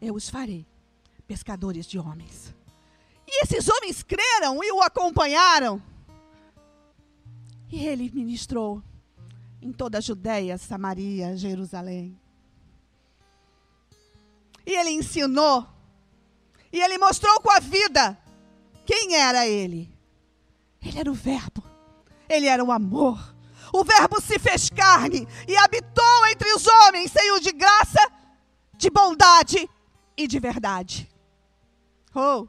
[0.00, 0.66] eu os farei
[1.26, 2.56] pescadores de homens.
[3.26, 5.82] E esses homens creram e o acompanharam.
[7.70, 8.82] E ele ministrou
[9.62, 12.18] em toda a Judéia, Samaria, Jerusalém.
[14.66, 15.66] E ele ensinou.
[16.72, 18.16] E ele mostrou com a vida
[18.86, 19.92] quem era ele.
[20.80, 21.62] Ele era o Verbo.
[22.28, 23.34] Ele era o amor.
[23.72, 28.00] O Verbo se fez carne e habitou entre os homens, cheio de graça,
[28.76, 29.68] de bondade
[30.16, 31.08] e de verdade.
[32.14, 32.48] Oh!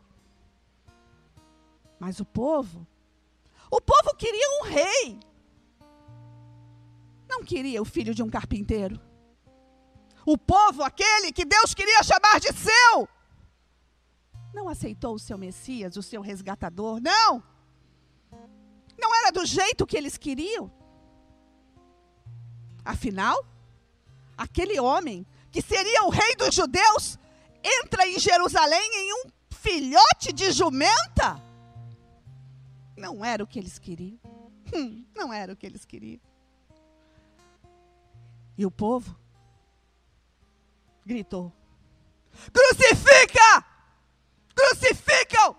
[2.00, 2.88] Mas o povo,
[3.70, 5.20] o povo queria um rei.
[7.32, 9.00] Não queria o filho de um carpinteiro.
[10.26, 13.08] O povo, aquele que Deus queria chamar de seu,
[14.54, 17.00] não aceitou o seu Messias, o seu resgatador.
[17.00, 17.42] Não!
[19.00, 20.70] Não era do jeito que eles queriam.
[22.84, 23.46] Afinal,
[24.38, 27.18] aquele homem que seria o rei dos judeus
[27.64, 31.42] entra em Jerusalém em um filhote de jumenta?
[32.98, 34.20] Não era o que eles queriam.
[34.74, 36.20] Hum, não era o que eles queriam.
[38.58, 39.16] E o povo
[41.06, 41.52] gritou:
[42.52, 43.66] Crucifica!
[44.56, 45.56] Crucificam!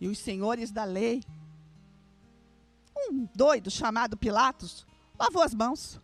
[0.00, 1.22] E os senhores da lei,
[2.96, 4.84] um doido chamado Pilatos,
[5.16, 6.00] lavou as mãos.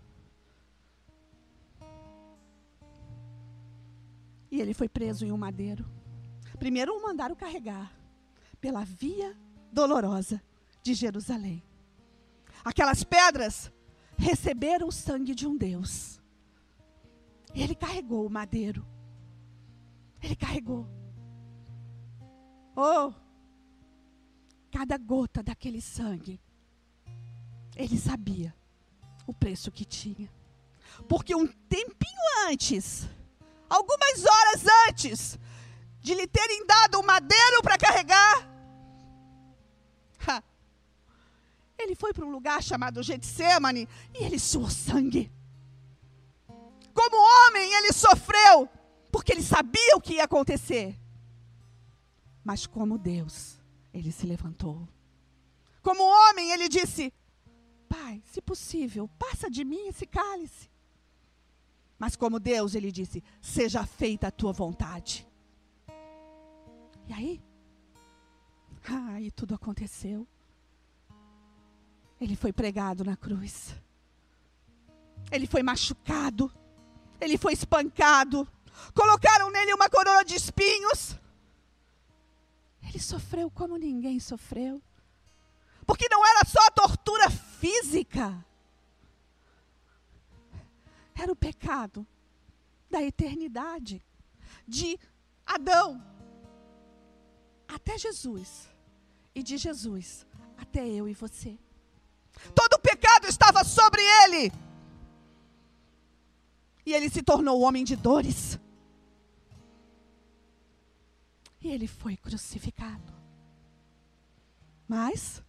[4.50, 5.84] E ele foi preso em um madeiro.
[6.58, 7.92] Primeiro o mandaram carregar
[8.60, 9.36] pela via
[9.72, 10.40] dolorosa
[10.82, 11.67] de Jerusalém.
[12.64, 13.72] Aquelas pedras
[14.16, 16.20] receberam o sangue de um Deus.
[17.54, 18.86] Ele carregou o madeiro.
[20.22, 20.86] Ele carregou.
[22.76, 23.12] Oh!
[24.70, 26.40] Cada gota daquele sangue.
[27.76, 28.54] Ele sabia
[29.26, 30.30] o preço que tinha.
[31.08, 33.08] Porque um tempinho antes,
[33.68, 35.38] algumas horas antes
[36.00, 38.57] de lhe terem dado o madeiro para carregar,
[41.78, 45.30] ele foi para um lugar chamado Getsemane e ele suou sangue.
[46.92, 48.68] Como homem, ele sofreu,
[49.12, 50.98] porque ele sabia o que ia acontecer.
[52.42, 53.60] Mas como Deus,
[53.94, 54.88] ele se levantou.
[55.82, 57.12] Como homem, ele disse:
[57.88, 60.68] Pai, se possível, passa de mim esse cálice.
[61.98, 65.26] Mas como Deus, ele disse: Seja feita a tua vontade.
[67.06, 67.42] E aí?
[69.14, 70.26] Aí tudo aconteceu.
[72.20, 73.74] Ele foi pregado na cruz.
[75.30, 76.52] Ele foi machucado.
[77.20, 78.46] Ele foi espancado.
[78.94, 81.16] Colocaram nele uma coroa de espinhos.
[82.82, 84.82] Ele sofreu como ninguém sofreu.
[85.86, 88.44] Porque não era só a tortura física.
[91.14, 92.06] Era o pecado
[92.90, 94.02] da eternidade.
[94.66, 94.98] De
[95.46, 96.02] Adão
[97.66, 98.68] até Jesus.
[99.34, 101.58] E de Jesus até eu e você.
[102.54, 104.52] Todo o pecado estava sobre ele.
[106.84, 108.58] E ele se tornou homem de dores.
[111.60, 113.12] E ele foi crucificado.
[114.86, 115.42] Mas,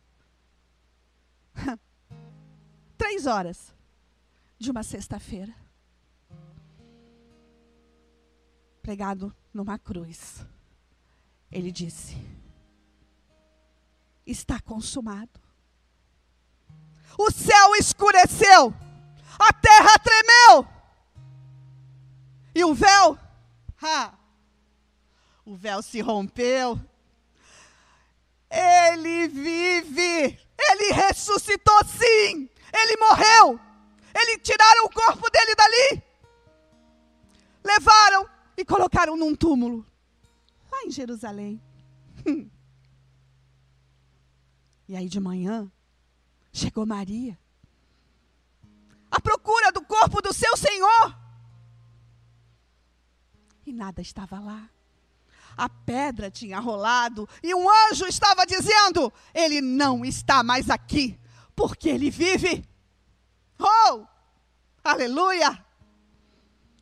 [2.98, 3.74] três horas
[4.58, 5.56] de uma sexta-feira,
[8.82, 10.46] pregado numa cruz,
[11.50, 12.18] ele disse:
[14.26, 15.40] Está consumado.
[17.18, 18.74] O céu escureceu,
[19.38, 20.68] a terra tremeu,
[22.56, 23.18] e o véu,
[23.82, 24.14] ha,
[25.46, 26.80] o véu se rompeu.
[28.50, 33.60] Ele vive, ele ressuscitou sim, ele morreu.
[34.14, 36.04] Ele tiraram o corpo dele dali,
[37.64, 39.86] levaram e colocaram num túmulo
[40.72, 41.62] lá em Jerusalém.
[44.88, 45.72] E aí de manhã
[46.52, 47.38] chegou Maria,
[49.10, 51.18] à procura do corpo do seu Senhor.
[53.66, 54.70] E nada estava lá
[55.60, 61.20] a pedra tinha rolado e um anjo estava dizendo: Ele não está mais aqui,
[61.54, 62.66] porque ele vive.
[63.60, 64.06] Oh,
[64.82, 65.66] aleluia!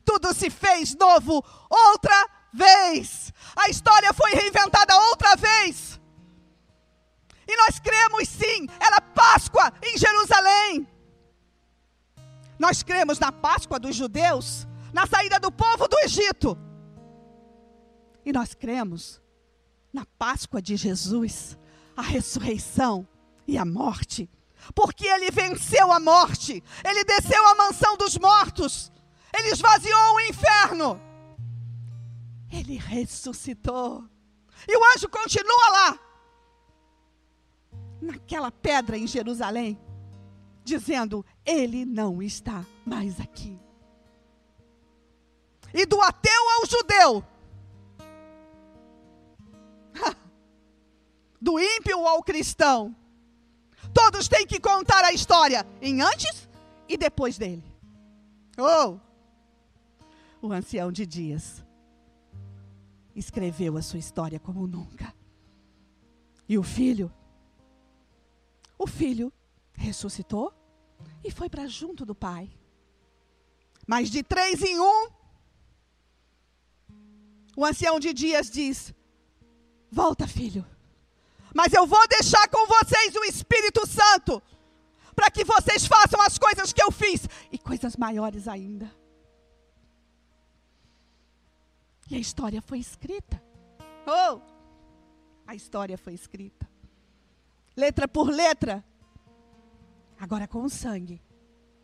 [0.06, 3.34] Tudo se fez novo outra vez.
[3.56, 5.97] A história foi reinventada outra vez.
[7.48, 10.88] E nós cremos sim, era Páscoa em Jerusalém.
[12.60, 16.58] Nós cremos na Páscoa dos judeus, na saída do povo do Egito.
[18.26, 19.22] E nós cremos
[19.94, 21.58] na Páscoa de Jesus,
[21.96, 23.08] a ressurreição
[23.48, 24.30] e a morte.
[24.76, 28.92] Porque ele venceu a morte, ele desceu à mansão dos mortos,
[29.34, 31.02] ele esvaziou o inferno,
[32.52, 34.04] ele ressuscitou.
[34.68, 36.00] E o anjo continua lá,
[38.02, 39.78] naquela pedra em Jerusalém,
[40.64, 43.60] dizendo: Ele não está mais aqui.
[45.74, 47.26] E do ateu ao judeu,
[51.42, 52.96] do ímpio ao cristão.
[53.94, 56.48] Todos têm que contar a história em antes
[56.88, 57.64] e depois dele.
[58.58, 58.98] Oh!
[60.42, 61.66] O ancião de dias
[63.16, 65.14] escreveu a sua história como nunca.
[66.48, 67.12] E o filho,
[68.78, 69.32] o filho
[69.74, 70.54] ressuscitou
[71.24, 72.50] e foi para junto do pai.
[73.86, 75.10] Mas de três em um,
[77.56, 78.94] o ancião de dias diz:
[79.92, 80.66] Volta, filho
[81.58, 84.42] mas eu vou deixar com vocês o Espírito Santo,
[85.16, 88.94] para que vocês façam as coisas que eu fiz e coisas maiores ainda.
[92.10, 93.42] E a história foi escrita.
[94.06, 94.40] Oh!
[95.46, 96.57] A história foi escrita.
[97.78, 98.84] Letra por letra.
[100.20, 101.22] Agora com o sangue.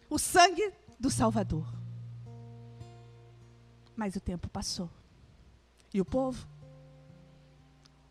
[0.10, 1.66] O sangue do Salvador.
[3.96, 4.90] Mas o tempo passou.
[5.94, 6.48] E o povo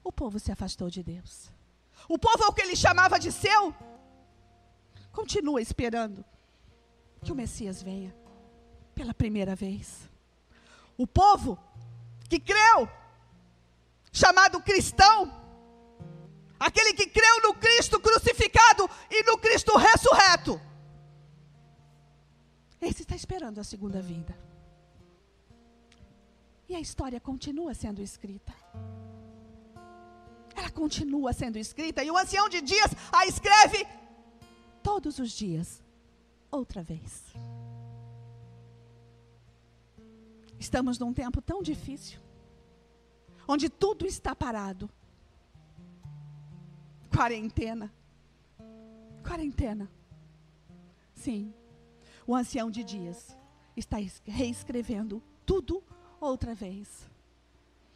[0.04, 1.50] o povo se afastou de Deus.
[2.08, 3.74] O povo, ao que ele chamava de seu,
[5.12, 6.24] continua esperando
[7.22, 8.14] que o Messias venha
[8.94, 10.10] pela primeira vez.
[10.96, 11.58] O povo
[12.28, 12.88] que creu,
[14.12, 15.41] chamado cristão,
[16.62, 20.60] aquele que creu no Cristo crucificado e no Cristo ressurreto,
[22.80, 24.36] esse está esperando a segunda vinda.
[26.68, 28.52] E a história continua sendo escrita
[30.54, 33.86] ela continua sendo escrita e o ancião de dias a escreve
[34.82, 35.82] todos os dias,
[36.50, 37.24] outra vez.
[40.58, 42.20] Estamos num tempo tão difícil,
[43.48, 44.88] onde tudo está parado.
[47.22, 47.94] Quarentena.
[49.22, 49.88] Quarentena.
[51.14, 51.54] Sim,
[52.26, 53.36] o ancião de dias
[53.76, 55.84] está reescrevendo tudo
[56.20, 57.08] outra vez.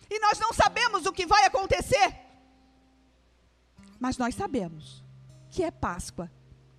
[0.08, 2.16] E nós não sabemos o que vai acontecer.
[3.98, 5.02] Mas nós sabemos
[5.50, 6.30] que é Páscoa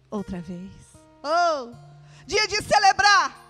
[0.09, 0.71] outra vez.
[1.21, 1.75] Oh,
[2.25, 3.45] dia de celebrar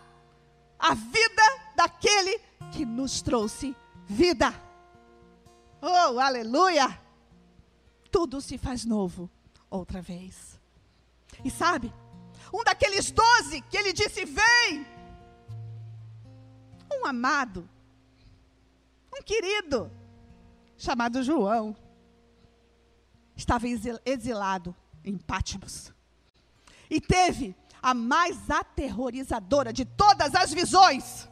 [0.80, 1.44] a vida
[1.76, 2.40] daquele
[2.72, 3.76] que nos trouxe
[4.08, 4.52] vida.
[5.84, 7.06] Oh, aleluia!
[8.12, 9.30] Tudo se faz novo
[9.70, 10.60] outra vez.
[11.44, 11.94] E sabe,
[12.54, 14.86] um daqueles doze que ele disse: Vem,
[16.92, 17.68] um amado,
[19.14, 19.92] um querido,
[20.78, 21.76] chamado João,
[23.36, 23.66] estava
[24.06, 25.94] exilado em Pátimos.
[26.90, 31.28] E teve a mais aterrorizadora de todas as visões.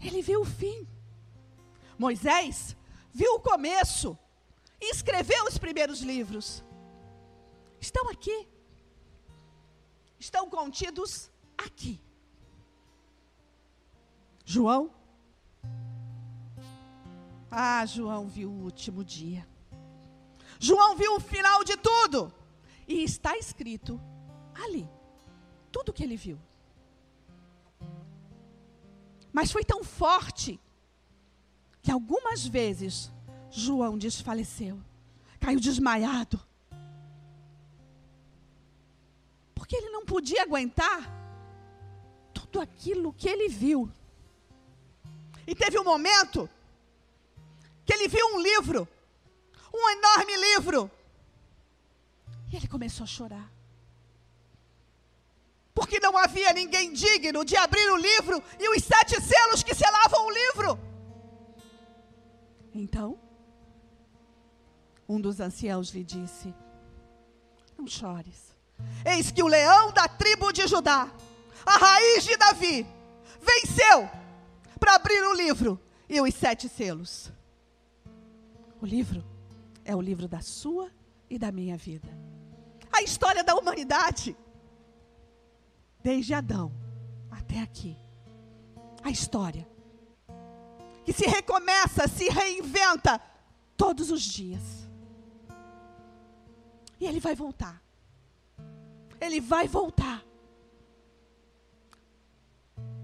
[0.00, 0.86] Ele viu o fim.
[1.98, 2.76] Moisés
[3.12, 4.16] viu o começo
[4.80, 6.64] e escreveu os primeiros livros.
[7.80, 8.48] Estão aqui.
[10.18, 12.00] Estão contidos aqui.
[14.44, 14.90] João.
[17.50, 19.46] Ah, João viu o último dia.
[20.58, 22.32] João viu o final de tudo.
[22.86, 24.00] E está escrito
[24.54, 24.88] ali.
[25.72, 26.38] Tudo que ele viu.
[29.32, 30.60] Mas foi tão forte
[31.82, 33.10] que algumas vezes
[33.50, 34.80] João desfaleceu,
[35.38, 36.40] caiu desmaiado.
[39.54, 41.00] Porque ele não podia aguentar
[42.32, 43.90] tudo aquilo que ele viu.
[45.46, 46.48] E teve um momento
[47.84, 48.88] que ele viu um livro,
[49.74, 50.90] um enorme livro,
[52.52, 53.60] e ele começou a chorar
[55.80, 60.26] porque não havia ninguém digno de abrir o livro e os sete selos que selavam
[60.26, 60.78] o livro.
[62.74, 63.18] Então,
[65.10, 66.54] um dos anciãos lhe disse:
[67.76, 68.56] Não chores.
[69.04, 71.12] Eis que o leão da tribo de Judá,
[71.66, 72.86] a raiz de Davi,
[73.40, 74.08] venceu
[74.78, 77.32] para abrir o livro e os sete selos.
[78.80, 79.24] O livro
[79.84, 80.90] é o livro da sua
[81.28, 82.08] e da minha vida.
[82.92, 84.36] A história da humanidade
[86.02, 86.72] desde Adão
[87.30, 87.96] até aqui.
[89.02, 89.68] A história
[91.04, 93.20] que se recomeça, se reinventa
[93.76, 94.89] todos os dias.
[97.00, 97.82] E ele vai voltar.
[99.20, 100.22] Ele vai voltar.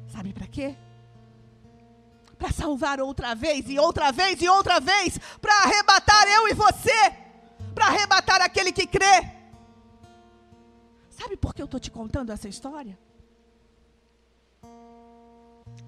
[0.09, 0.77] Sabe para quê?
[2.39, 7.11] Para salvar outra vez e outra vez e outra vez, para arrebatar eu e você,
[7.75, 9.37] para arrebatar aquele que crê.
[11.11, 12.99] Sabe por que eu estou te contando essa história?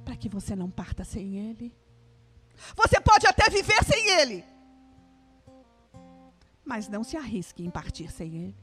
[0.04, 1.76] Para que você não parta sem Ele.
[2.74, 4.44] Você pode até viver sem Ele,
[6.68, 8.56] mas não se arrisque em partir sem Ele.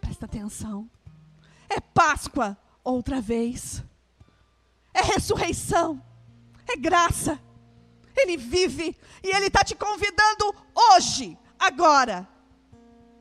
[0.00, 0.88] Presta atenção.
[1.68, 3.82] É Páscoa outra vez.
[4.94, 6.00] É ressurreição.
[6.68, 7.40] É graça.
[8.16, 12.28] Ele vive e Ele está te convidando hoje, agora.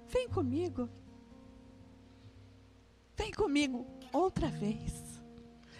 [0.07, 0.87] Vem comigo.
[3.17, 4.93] Vem comigo outra vez.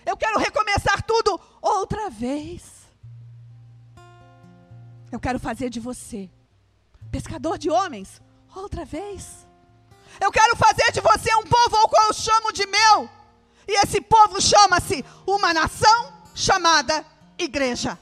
[0.04, 2.90] Eu quero recomeçar tudo outra vez.
[5.12, 6.28] Eu quero fazer de você
[7.12, 8.22] pescador de homens
[8.56, 9.48] outra vez.
[10.20, 13.10] Eu quero fazer de você um povo ao qual eu chamo de meu.
[13.68, 17.06] E esse povo chama-se uma nação chamada
[17.38, 17.98] igreja.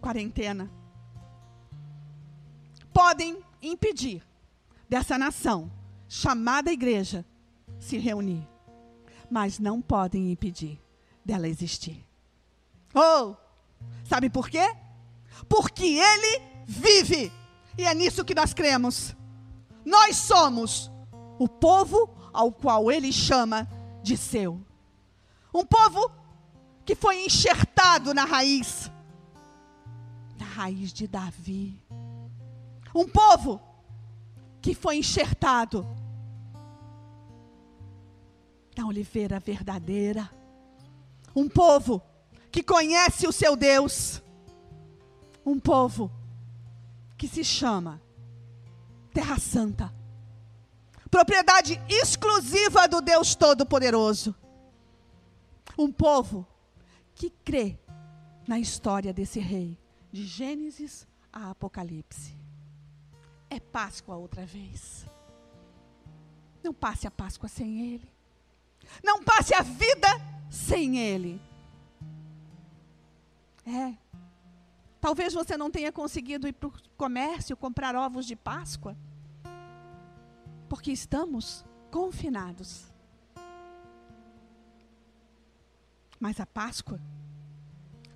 [0.00, 0.70] Quarentena.
[2.92, 4.22] Podem impedir
[4.88, 5.70] dessa nação
[6.08, 7.24] chamada igreja
[7.78, 8.48] se reunir,
[9.30, 10.80] mas não podem impedir
[11.24, 12.06] dela existir.
[12.94, 13.34] Oh,
[14.04, 14.74] sabe por quê?
[15.48, 17.32] Porque ele vive.
[17.78, 19.14] E é nisso que nós cremos.
[19.84, 20.90] Nós somos
[21.38, 23.68] o povo ao qual ele chama
[24.02, 24.60] de seu.
[25.52, 26.10] Um povo
[26.84, 28.90] que foi enxertado na raiz,
[30.38, 31.80] na raiz de Davi.
[32.94, 33.60] Um povo
[34.60, 35.86] que foi enxertado
[38.76, 40.30] na oliveira verdadeira.
[41.34, 42.02] Um povo
[42.50, 44.22] que conhece o seu Deus.
[45.46, 46.10] Um povo
[47.16, 48.02] que se chama
[49.14, 49.94] Terra Santa.
[51.10, 54.34] Propriedade exclusiva do Deus Todo-Poderoso.
[55.78, 56.46] Um povo
[57.14, 57.78] que crê
[58.46, 59.78] na história desse rei,
[60.12, 62.36] de Gênesis a Apocalipse
[63.50, 65.06] é Páscoa outra vez.
[66.62, 68.10] Não passe a Páscoa sem Ele.
[69.02, 70.08] Não passe a vida
[70.50, 71.40] sem Ele.
[73.66, 73.94] É.
[75.06, 78.96] Talvez você não tenha conseguido ir para o comércio comprar ovos de Páscoa,
[80.68, 82.92] porque estamos confinados.
[86.18, 87.00] Mas a Páscoa,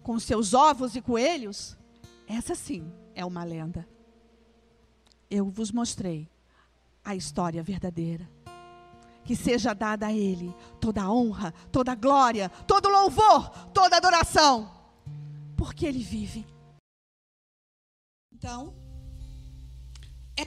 [0.03, 1.79] com seus ovos e coelhos,
[2.27, 3.89] essa sim é uma lenda.
[5.31, 6.29] eu vos mostrei
[7.05, 8.29] a história verdadeira.
[9.25, 14.69] Que seja dada a Ele toda a honra, toda a glória, todo louvor, toda adoração,
[15.57, 16.45] porque Ele vive.
[18.41, 18.75] Então,
[20.35, 20.47] é.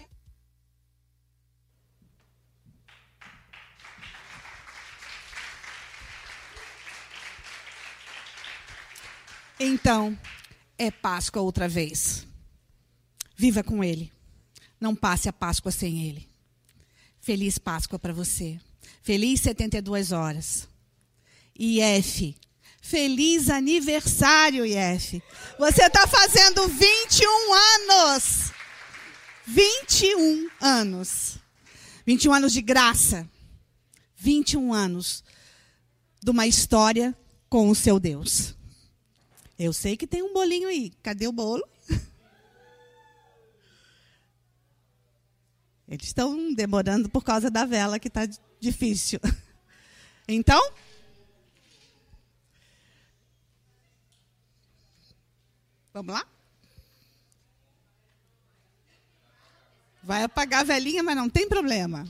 [9.59, 10.17] Então,
[10.75, 12.25] é Páscoa outra vez.
[13.35, 14.11] Viva com Ele.
[14.81, 16.27] Não passe a Páscoa sem Ele.
[17.21, 18.59] Feliz Páscoa para você.
[19.03, 20.67] Feliz 72 horas.
[21.55, 22.35] IF.
[22.85, 25.23] Feliz aniversário, IF.
[25.57, 28.51] Você está fazendo 21 anos.
[29.47, 31.37] 21 anos.
[32.05, 33.25] 21 anos de graça.
[34.17, 35.23] 21 anos
[36.21, 38.53] de uma história com o seu Deus.
[39.57, 40.91] Eu sei que tem um bolinho aí.
[41.01, 41.65] Cadê o bolo?
[45.87, 48.27] Eles estão demorando por causa da vela que está
[48.59, 49.21] difícil.
[50.27, 50.61] Então,
[55.93, 56.25] vamos lá?
[60.01, 62.05] Vai apagar a velhinha, mas não tem problema.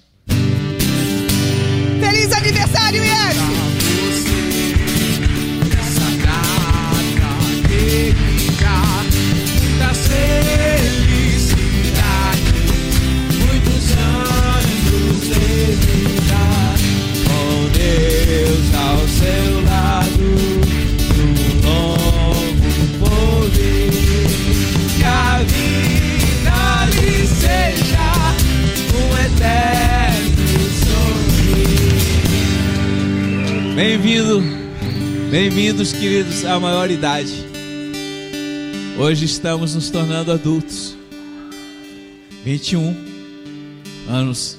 [1.99, 3.64] Feliz aniversário, Yes!
[33.85, 34.41] Bem-vindo,
[35.30, 37.34] bem-vindos, queridos, à maioridade.
[38.97, 40.95] Hoje estamos nos tornando adultos.
[42.45, 42.95] 21
[44.07, 44.57] anos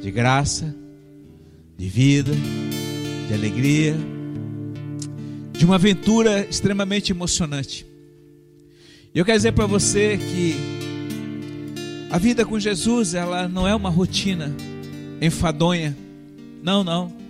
[0.00, 0.72] de graça,
[1.76, 2.30] de vida,
[3.26, 3.96] de alegria,
[5.50, 7.84] de uma aventura extremamente emocionante.
[9.12, 10.54] E eu quero dizer para você que
[12.08, 14.54] a vida com Jesus, ela não é uma rotina
[15.20, 15.96] enfadonha.
[16.62, 17.21] Não, não.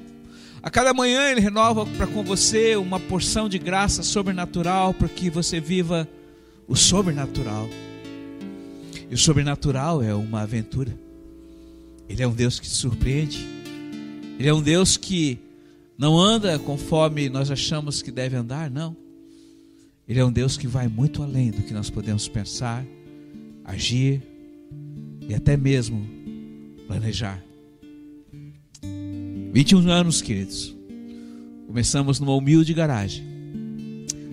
[0.63, 5.29] A cada manhã Ele renova para com você uma porção de graça sobrenatural para que
[5.29, 6.09] você viva
[6.69, 7.69] o sobrenatural.
[9.11, 10.97] E o sobrenatural é uma aventura.
[12.09, 13.45] Ele é um Deus que te surpreende.
[14.39, 15.39] Ele é um Deus que
[15.99, 18.97] não anda conforme nós achamos que deve andar, não.
[20.09, 22.85] Ele é um Deus que vai muito além do que nós podemos pensar,
[23.65, 24.23] agir
[25.29, 26.07] e até mesmo
[26.87, 27.43] planejar.
[29.53, 30.75] 21 anos, queridos.
[31.67, 33.23] Começamos numa humilde garagem.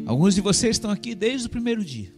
[0.05, 2.09] Alguns de vocês estão aqui desde o primeiro dia.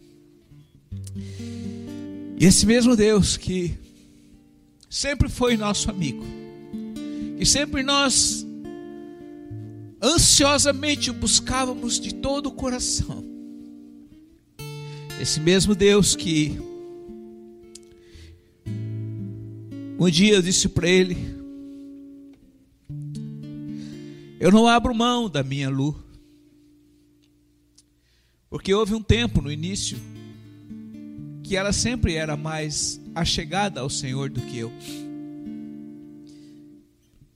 [2.38, 3.76] E esse mesmo Deus que
[4.88, 6.24] sempre foi nosso amigo,
[7.36, 8.46] que sempre nós
[10.00, 13.24] ansiosamente o buscávamos de todo o coração.
[15.20, 16.56] Esse mesmo Deus que
[19.98, 21.41] um dia eu disse para ele:
[24.42, 25.94] Eu não abro mão da minha luz.
[28.50, 29.96] Porque houve um tempo no início
[31.44, 34.72] que ela sempre era mais achegada ao Senhor do que eu.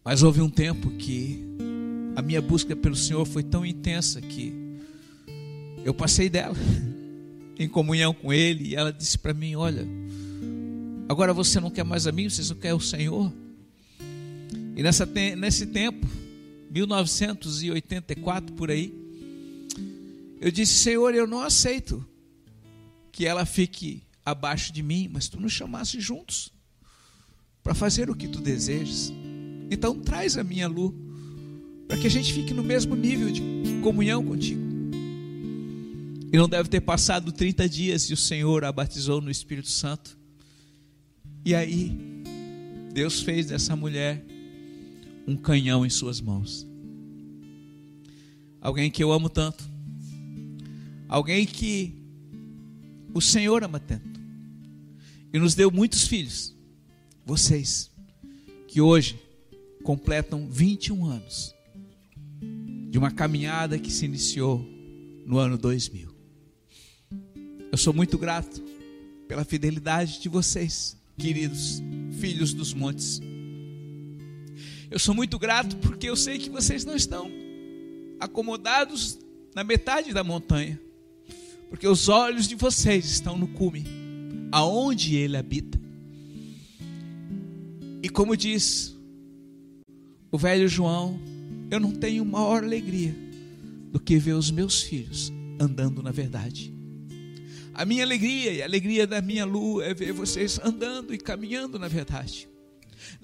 [0.04, 1.40] Mas houve um tempo que
[2.16, 4.52] a minha busca pelo Senhor foi tão intensa que
[5.84, 6.56] eu passei dela
[7.56, 9.86] em comunhão com Ele e ela disse para mim: Olha,
[11.08, 13.32] agora você não quer mais a mim, você só quer o Senhor.
[14.74, 16.04] E nessa, nesse tempo
[16.76, 18.92] 1984 por aí,
[20.40, 22.06] eu disse: Senhor, eu não aceito
[23.10, 26.52] que ela fique abaixo de mim, mas tu nos chamasse juntos
[27.62, 29.10] para fazer o que tu desejas.
[29.70, 30.92] Então traz a minha luz
[31.88, 33.40] para que a gente fique no mesmo nível de
[33.82, 34.60] comunhão contigo.
[36.30, 40.18] E não deve ter passado 30 dias e o Senhor a batizou no Espírito Santo.
[41.44, 41.96] E aí,
[42.92, 44.22] Deus fez dessa mulher
[45.26, 46.66] um canhão em suas mãos.
[48.60, 49.64] Alguém que eu amo tanto.
[51.08, 51.94] Alguém que
[53.12, 54.20] o Senhor ama tanto.
[55.32, 56.54] E nos deu muitos filhos.
[57.24, 57.90] Vocês,
[58.68, 59.20] que hoje
[59.82, 61.54] completam 21 anos
[62.90, 64.66] de uma caminhada que se iniciou
[65.24, 66.14] no ano 2000.
[67.70, 68.62] Eu sou muito grato
[69.28, 71.82] pela fidelidade de vocês, queridos
[72.18, 73.20] filhos dos montes.
[74.90, 77.30] Eu sou muito grato porque eu sei que vocês não estão
[78.20, 79.18] acomodados
[79.54, 80.80] na metade da montanha,
[81.68, 83.84] porque os olhos de vocês estão no cume,
[84.52, 85.76] aonde ele habita.
[88.16, 88.96] como diz
[90.32, 91.20] o velho João,
[91.70, 93.14] eu não tenho maior alegria
[93.92, 95.30] do que ver os meus filhos
[95.60, 96.74] andando na verdade.
[97.74, 101.78] A minha alegria e a alegria da minha lua é ver vocês andando e caminhando
[101.78, 102.48] na verdade.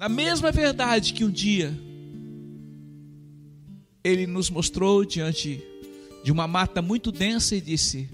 [0.03, 1.73] Na mesma verdade que um dia
[4.03, 5.62] ele nos mostrou diante
[6.24, 8.09] de uma mata muito densa e disse: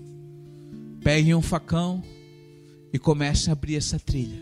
[1.02, 2.04] peguem um facão
[2.92, 4.38] e comecem a abrir essa trilha,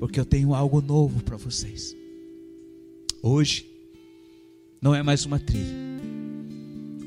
[0.00, 1.94] porque eu tenho algo novo para vocês.
[3.22, 3.64] Hoje
[4.80, 5.76] não é mais uma trilha,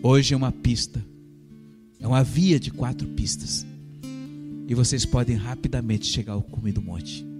[0.01, 1.05] hoje é uma pista,
[1.99, 3.67] é uma via de quatro pistas
[4.65, 7.34] e vocês podem rapidamente chegar ao cume do monte.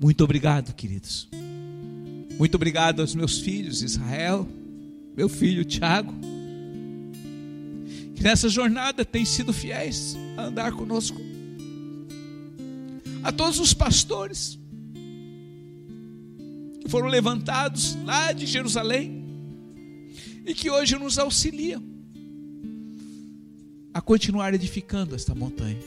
[0.00, 1.28] Muito obrigado, queridos.
[2.38, 4.48] Muito obrigado aos meus filhos, Israel,
[5.16, 6.12] meu filho Tiago,
[8.14, 11.20] que nessa jornada têm sido fiéis a andar conosco.
[13.22, 14.58] A todos os pastores
[16.80, 19.24] que foram levantados lá de Jerusalém
[20.44, 21.82] e que hoje nos auxiliam
[23.94, 25.78] a continuar edificando esta montanha.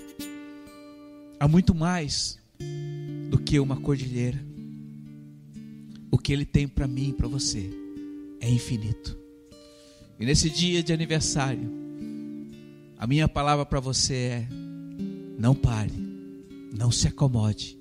[1.39, 2.39] Há muito mais
[3.37, 4.43] do que uma cordilheira.
[6.09, 7.69] O que Ele tem para mim e para você
[8.41, 9.15] é infinito.
[10.19, 11.69] E nesse dia de aniversário,
[12.97, 14.47] a minha palavra para você é:
[15.37, 15.93] não pare,
[16.75, 17.77] não se acomode,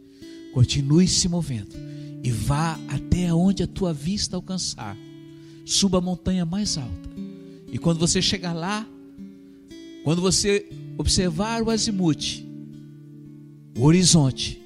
[0.52, 1.74] continue se movendo
[2.22, 4.96] e vá até onde a tua vista alcançar.
[5.64, 7.10] Suba a montanha mais alta.
[7.72, 8.86] E quando você chegar lá,
[10.04, 10.68] quando você
[10.98, 12.44] observar o azimuth,
[13.76, 14.65] o horizonte,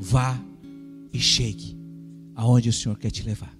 [0.00, 0.38] vá
[1.12, 1.76] e chegue
[2.34, 3.54] aonde o Senhor quer te levar.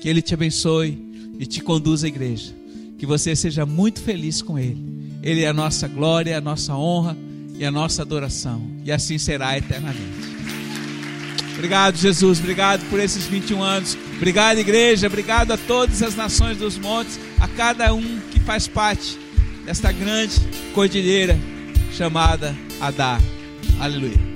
[0.00, 0.98] Que Ele te abençoe
[1.38, 2.54] e te conduza à igreja.
[2.98, 5.18] Que você seja muito feliz com Ele.
[5.22, 7.16] Ele é a nossa glória, a nossa honra
[7.56, 8.62] e a nossa adoração.
[8.84, 10.32] E assim será eternamente.
[11.54, 12.38] Obrigado, Jesus.
[12.40, 13.96] Obrigado por esses 21 anos.
[14.16, 15.06] Obrigado, igreja.
[15.06, 19.18] Obrigado a todas as nações dos montes, a cada um que faz parte
[19.64, 20.34] desta grande
[20.74, 21.38] cordilheira
[21.92, 23.20] chamada Adar.
[23.78, 24.31] Aleluia.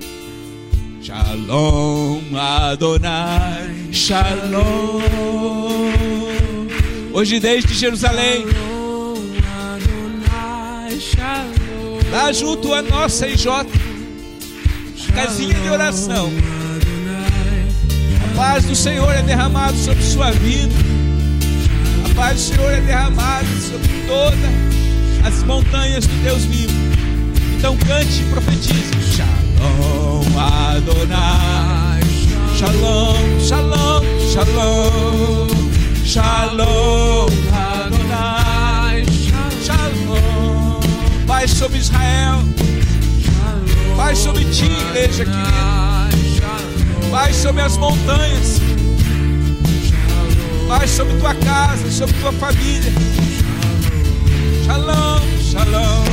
[1.06, 5.02] Shalom Adonai, Shalom.
[7.12, 8.44] Hoje desde Jerusalém,
[12.10, 13.46] lá junto a nossa IJ,
[15.14, 16.28] casinha de oração.
[18.24, 20.74] A paz do Senhor é derramado sobre sua vida.
[22.10, 26.74] A paz do Senhor é derramada sobre toda as montanhas do Deus vivo.
[27.56, 29.16] Então cante e profetize.
[29.16, 30.05] Shalom
[30.38, 32.00] Adonai.
[32.54, 35.48] Shalom, shalom, shalom.
[36.04, 39.04] Shalom Adonai.
[39.62, 40.80] Shalom.
[41.26, 42.44] Pai sobre Israel.
[43.96, 46.08] Pai sobre ti, igreja querida.
[47.10, 48.60] Pai sobre as montanhas.
[50.68, 52.92] Pai sobre tua casa, sobre tua família.
[54.64, 56.04] Shalom, shalom,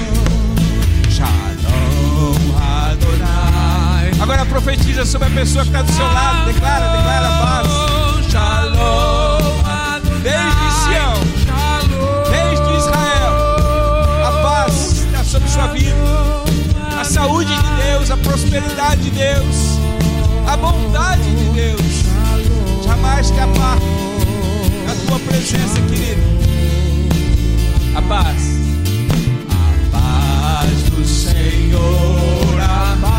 [1.10, 3.73] shalom Adonai.
[4.24, 6.45] Agora profetiza sobre a pessoa que está do seu lado.
[6.45, 7.68] Declara, declara a paz.
[10.24, 11.14] Desde Sião,
[12.32, 13.34] desde Israel,
[14.26, 15.98] a paz está sobre sua vida.
[16.98, 19.78] A saúde de Deus, a prosperidade de Deus,
[20.48, 21.82] a bondade de Deus.
[22.86, 23.84] Jamais te aparta
[24.88, 26.24] da tua presença, querido
[27.94, 28.41] a paz.
[29.91, 33.12] A paz do Senhor, a paz.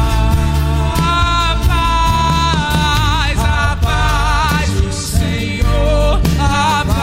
[6.45, 6.94] Senhor,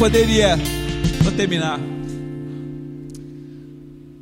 [0.00, 0.56] poderia,
[1.22, 1.78] vou terminar.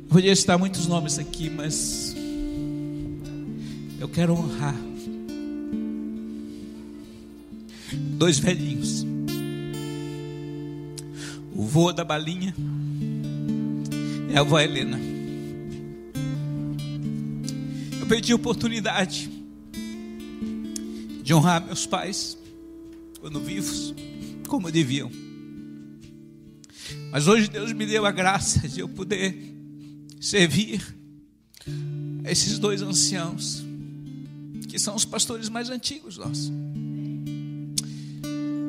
[0.09, 2.13] Podia citar muitos nomes aqui, mas
[3.97, 4.75] eu quero honrar
[8.17, 9.05] dois velhinhos.
[11.55, 12.53] O vô da balinha
[14.33, 14.99] é a avó Helena.
[18.01, 19.31] Eu perdi a oportunidade
[21.23, 22.37] de honrar meus pais
[23.21, 23.95] quando vivos,
[24.45, 25.28] como deviam.
[27.11, 29.35] Mas hoje Deus me deu a graça de eu poder
[30.21, 30.95] servir
[32.25, 33.63] esses dois anciãos,
[34.67, 36.51] que são os pastores mais antigos nossos.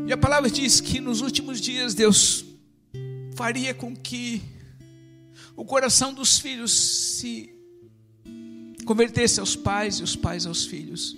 [0.07, 2.45] E a palavra diz que nos últimos dias Deus
[3.37, 4.43] faria com que
[5.55, 7.55] o coração dos filhos se
[8.87, 11.15] convertesse aos pais e os pais aos filhos,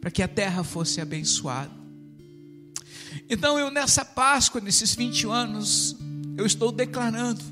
[0.00, 1.72] para que a terra fosse abençoada.
[3.28, 5.96] Então eu nessa Páscoa, nesses 20 anos,
[6.40, 7.44] eu estou declarando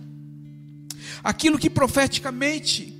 [1.22, 2.94] aquilo que profeticamente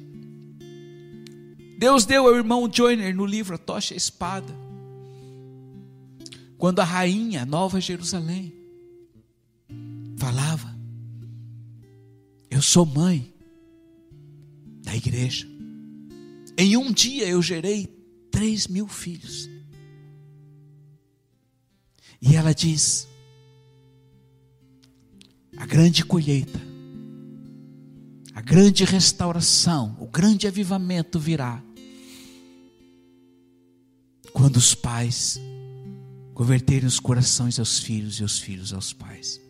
[1.78, 4.52] Deus deu ao irmão Joyner no livro A Tocha e a Espada.
[6.56, 8.52] Quando a rainha Nova Jerusalém
[10.18, 10.76] falava,
[12.50, 13.32] eu sou mãe
[14.82, 15.46] da igreja.
[16.56, 17.86] Em um dia eu gerei
[18.30, 19.48] três mil filhos.
[22.20, 23.06] E ela diz:
[25.58, 26.60] a grande colheita.
[28.32, 31.60] A grande restauração, o grande avivamento virá.
[34.32, 35.40] Quando os pais
[36.32, 39.40] converterem os corações aos filhos e os filhos aos pais.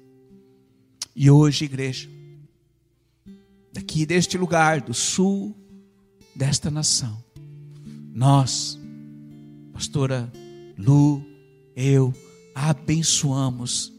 [1.14, 2.09] E hoje, igreja,
[3.70, 5.55] daqui deste lugar, do sul
[6.35, 7.22] desta nação,
[8.14, 8.78] nós,
[9.74, 10.32] pastora
[10.78, 11.22] Lu,
[11.76, 12.14] eu,
[12.55, 13.93] abençoamos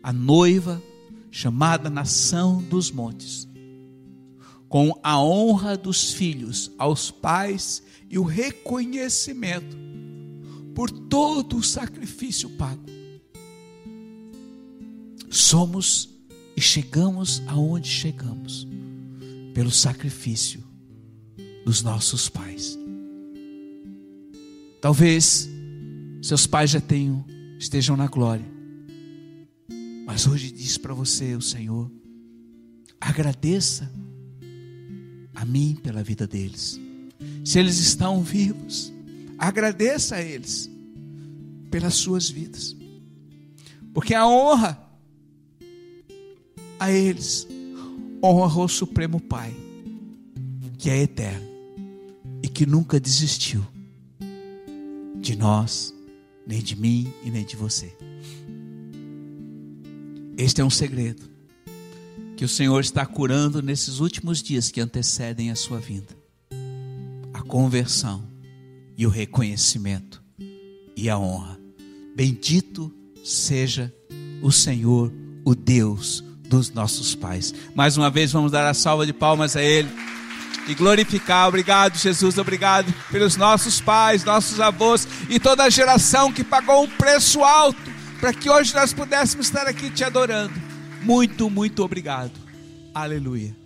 [0.00, 0.80] a noiva
[1.38, 3.46] chamada Nação dos Montes
[4.68, 9.76] com a honra dos filhos aos pais e o reconhecimento
[10.74, 12.82] por todo o sacrifício pago.
[15.30, 16.10] Somos
[16.56, 18.66] e chegamos aonde chegamos
[19.54, 20.60] pelo sacrifício
[21.64, 22.76] dos nossos pais.
[24.80, 25.48] Talvez
[26.20, 27.24] seus pais já tenham
[27.60, 28.57] estejam na glória.
[30.08, 31.92] Mas hoje diz para você o Senhor,
[32.98, 33.92] agradeça
[35.34, 36.80] a mim pela vida deles.
[37.44, 38.90] Se eles estão vivos,
[39.36, 40.70] agradeça a eles
[41.70, 42.74] pelas suas vidas,
[43.92, 44.82] porque a honra
[46.80, 47.46] a eles
[48.24, 49.54] honra o Supremo Pai,
[50.78, 51.46] que é eterno
[52.42, 53.62] e que nunca desistiu
[55.20, 55.94] de nós,
[56.46, 57.97] nem de mim e nem de você.
[60.38, 61.28] Este é um segredo
[62.36, 66.16] que o Senhor está curando nesses últimos dias que antecedem a sua vinda.
[67.34, 68.24] A conversão
[68.96, 70.22] e o reconhecimento
[70.96, 71.58] e a honra.
[72.14, 72.94] Bendito
[73.24, 73.92] seja
[74.40, 75.12] o Senhor,
[75.44, 77.52] o Deus dos nossos pais.
[77.74, 79.90] Mais uma vez vamos dar a salva de palmas a Ele
[80.68, 81.48] e glorificar.
[81.48, 82.38] Obrigado, Jesus.
[82.38, 87.87] Obrigado pelos nossos pais, nossos avós e toda a geração que pagou um preço alto
[88.20, 90.54] para que hoje nós pudéssemos estar aqui te adorando.
[91.02, 92.32] Muito, muito obrigado.
[92.94, 93.56] Aleluia.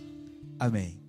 [0.58, 1.01] Amém.